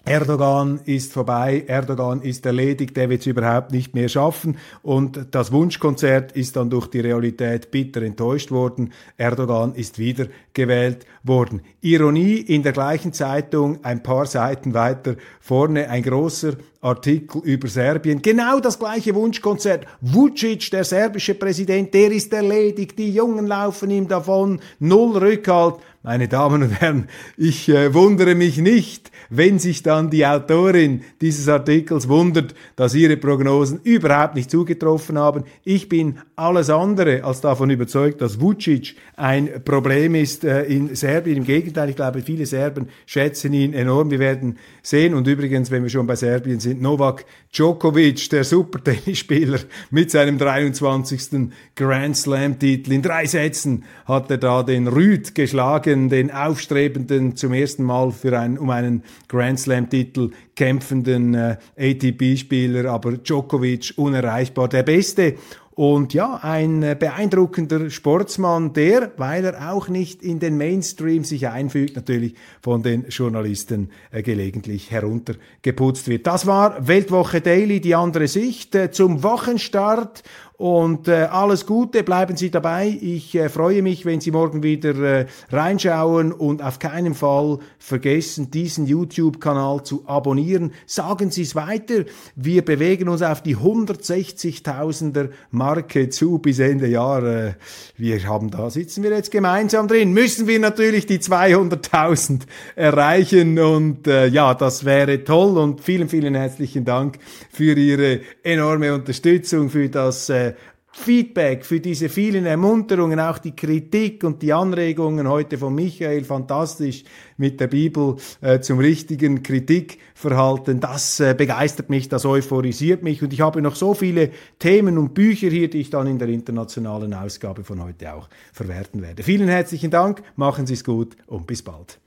Erdogan 0.07 0.79
ist 0.85 1.11
vorbei, 1.11 1.65
Erdogan 1.67 2.21
ist 2.21 2.45
erledigt, 2.45 2.95
der 2.95 3.09
wird 3.09 3.21
es 3.21 3.27
überhaupt 3.27 3.73
nicht 3.73 3.93
mehr 3.93 4.07
schaffen 4.07 4.57
und 4.81 5.27
das 5.31 5.51
Wunschkonzert 5.51 6.31
ist 6.31 6.55
dann 6.55 6.69
durch 6.69 6.87
die 6.87 7.01
Realität 7.01 7.71
bitter 7.71 8.01
enttäuscht 8.01 8.49
worden. 8.49 8.93
Erdogan 9.17 9.75
ist 9.75 9.99
wieder 9.99 10.27
gewählt 10.53 11.05
worden. 11.23 11.61
Ironie 11.81 12.37
in 12.37 12.63
der 12.63 12.71
gleichen 12.71 13.11
Zeitung, 13.11 13.83
ein 13.83 14.01
paar 14.01 14.25
Seiten 14.27 14.73
weiter 14.73 15.15
vorne, 15.41 15.89
ein 15.89 16.03
großer 16.03 16.53
Artikel 16.79 17.41
über 17.43 17.67
Serbien. 17.67 18.21
Genau 18.21 18.59
das 18.59 18.79
gleiche 18.79 19.13
Wunschkonzert. 19.13 19.85
Vucic, 19.99 20.71
der 20.71 20.85
serbische 20.85 21.33
Präsident, 21.33 21.93
der 21.93 22.11
ist 22.11 22.31
erledigt, 22.31 22.97
die 22.97 23.11
Jungen 23.11 23.45
laufen 23.45 23.89
ihm 23.89 24.07
davon, 24.07 24.61
null 24.79 25.17
Rückhalt. 25.17 25.75
Meine 26.07 26.29
Damen 26.29 26.63
und 26.63 26.71
Herren, 26.79 27.09
ich 27.35 27.67
äh, 27.67 27.93
wundere 27.93 28.33
mich 28.33 28.59
nicht, 28.59 29.11
wenn 29.29 29.59
sich 29.59 29.83
dann 29.83 30.09
die 30.09 30.25
Autorin 30.25 31.01
dieses 31.19 31.49
Artikels 31.49 32.07
wundert, 32.07 32.55
dass 32.77 32.95
ihre 32.95 33.17
Prognosen 33.17 33.81
überhaupt 33.83 34.35
nicht 34.35 34.49
zugetroffen 34.49 35.17
haben. 35.17 35.43
Ich 35.65 35.89
bin 35.89 36.19
alles 36.37 36.69
andere 36.69 37.25
als 37.25 37.41
davon 37.41 37.71
überzeugt, 37.71 38.21
dass 38.21 38.39
Vucic 38.39 38.95
ein 39.17 39.49
Problem 39.65 40.15
ist 40.15 40.45
äh, 40.45 40.63
in 40.63 40.95
Serbien. 40.95 41.39
Im 41.39 41.43
Gegenteil, 41.43 41.89
ich 41.89 41.97
glaube, 41.97 42.21
viele 42.21 42.45
Serben 42.45 42.87
schätzen 43.05 43.51
ihn 43.51 43.73
enorm. 43.73 44.09
Wir 44.09 44.19
werden 44.19 44.59
sehen. 44.81 45.13
Und 45.13 45.27
übrigens, 45.27 45.71
wenn 45.71 45.83
wir 45.83 45.89
schon 45.89 46.07
bei 46.07 46.15
Serbien 46.15 46.61
sind, 46.61 46.81
Novak 46.81 47.25
Djokovic, 47.53 48.29
der 48.29 48.45
Supertennisspieler 48.45 49.59
mit 49.89 50.11
seinem 50.11 50.37
23. 50.37 51.49
Grand 51.75 52.15
Slam-Titel. 52.15 52.93
In 52.93 53.01
drei 53.01 53.25
Sätzen 53.25 53.83
hat 54.05 54.31
er 54.31 54.37
da 54.37 54.63
den 54.63 54.87
Rüd 54.87 55.35
geschlagen, 55.35 55.96
den 56.09 56.31
aufstrebenden, 56.31 57.35
zum 57.35 57.53
ersten 57.53 57.83
Mal 57.83 58.11
für 58.11 58.37
einen, 58.39 58.57
um 58.57 58.69
einen 58.69 59.03
Grand 59.27 59.59
Slam-Titel 59.59 60.31
kämpfenden 60.55 61.33
äh, 61.33 61.57
ATP-Spieler, 61.77 62.89
aber 62.89 63.17
Djokovic 63.17 63.93
unerreichbar. 63.97 64.69
Der 64.69 64.83
Beste 64.83 65.35
und 65.77 66.15
ja, 66.15 66.39
ein 66.41 66.81
äh, 66.81 66.95
beeindruckender 66.99 67.91
Sportsmann, 67.91 68.73
der, 68.73 69.11
weil 69.17 69.45
er 69.45 69.71
auch 69.71 69.89
nicht 69.89 70.23
in 70.23 70.39
den 70.39 70.57
Mainstream 70.57 71.23
sich 71.23 71.49
einfügt, 71.49 71.95
natürlich 71.95 72.33
von 72.63 72.81
den 72.81 73.05
Journalisten 73.09 73.91
äh, 74.09 74.23
gelegentlich 74.23 74.89
heruntergeputzt 74.89 76.07
wird. 76.07 76.25
Das 76.25 76.47
war 76.47 76.87
Weltwoche 76.87 77.41
Daily, 77.41 77.79
die 77.79 77.93
andere 77.93 78.27
Sicht 78.27 78.73
äh, 78.73 78.89
zum 78.89 79.21
Wochenstart 79.21 80.23
und 80.57 81.07
äh, 81.07 81.27
alles 81.29 81.67
Gute, 81.67 82.01
bleiben 82.01 82.35
Sie 82.35 82.49
dabei. 82.49 82.97
Ich 82.99 83.35
äh, 83.35 83.47
freue 83.47 83.83
mich, 83.83 84.07
wenn 84.07 84.21
Sie 84.21 84.31
morgen 84.31 84.63
wieder 84.63 84.95
äh, 84.95 85.25
reinschauen 85.51 86.31
und 86.31 86.63
auf 86.63 86.79
keinen 86.79 87.13
Fall 87.13 87.59
vergessen, 87.77 88.49
diesen 88.49 88.87
YouTube-Kanal 88.87 89.83
zu 89.83 90.05
abonnieren. 90.07 90.71
Sagen 90.87 91.29
Sie 91.29 91.43
es 91.43 91.53
weiter. 91.53 92.05
Wir 92.35 92.65
bewegen 92.65 93.07
uns 93.07 93.21
auf 93.21 93.43
die 93.43 93.55
160.000er 93.55 95.29
Marke 95.51 96.09
zu 96.09 96.39
bis 96.39 96.57
Ende 96.57 96.87
Jahr. 96.87 97.23
Äh, 97.23 97.53
wir 97.95 98.27
haben 98.27 98.49
da, 98.49 98.71
sitzen 98.71 99.03
wir 99.03 99.11
jetzt 99.11 99.29
gemeinsam 99.29 99.87
drin. 99.87 100.11
Müssen 100.11 100.47
wir 100.47 100.59
natürlich 100.59 101.05
die 101.05 101.19
200.000 101.19 102.41
erreichen 102.75 103.59
und 103.59 104.07
äh, 104.07 104.25
ja, 104.25 104.55
das 104.55 104.85
wäre 104.85 105.23
toll 105.23 105.55
und 105.59 105.81
vielen, 105.81 106.09
vielen 106.09 106.33
herzlichen 106.33 106.83
Dank 106.83 107.19
für 107.51 107.75
Ihre 107.75 108.21
enorme 108.41 108.95
Unterstützung, 108.95 109.69
für 109.69 109.87
das 109.89 110.29
äh, 110.29 110.46
Feedback, 110.91 111.65
für 111.65 111.79
diese 111.79 112.09
vielen 112.09 112.45
Ermunterungen, 112.45 113.19
auch 113.19 113.37
die 113.37 113.55
Kritik 113.55 114.23
und 114.23 114.41
die 114.41 114.51
Anregungen 114.51 115.27
heute 115.27 115.57
von 115.57 115.75
Michael, 115.75 116.23
fantastisch 116.23 117.03
mit 117.37 117.59
der 117.59 117.67
Bibel 117.67 118.15
äh, 118.41 118.59
zum 118.61 118.79
richtigen 118.79 119.43
Kritikverhalten. 119.43 120.79
Das 120.79 121.19
äh, 121.19 121.35
begeistert 121.37 121.89
mich, 121.89 122.09
das 122.09 122.25
euphorisiert 122.25 123.03
mich 123.03 123.21
und 123.21 123.31
ich 123.31 123.41
habe 123.41 123.61
noch 123.61 123.75
so 123.75 123.93
viele 123.93 124.31
Themen 124.59 124.97
und 124.97 125.13
Bücher 125.13 125.49
hier, 125.49 125.69
die 125.69 125.81
ich 125.81 125.89
dann 125.89 126.07
in 126.07 126.19
der 126.19 126.29
internationalen 126.29 127.13
Ausgabe 127.13 127.63
von 127.63 127.83
heute 127.83 128.13
auch 128.13 128.27
verwerten 128.51 129.01
werde. 129.01 129.23
Vielen 129.23 129.49
herzlichen 129.49 129.91
Dank, 129.91 130.23
machen 130.35 130.65
Sie 130.65 130.73
es 130.73 130.83
gut 130.83 131.15
und 131.27 131.47
bis 131.47 131.61
bald. 131.61 131.99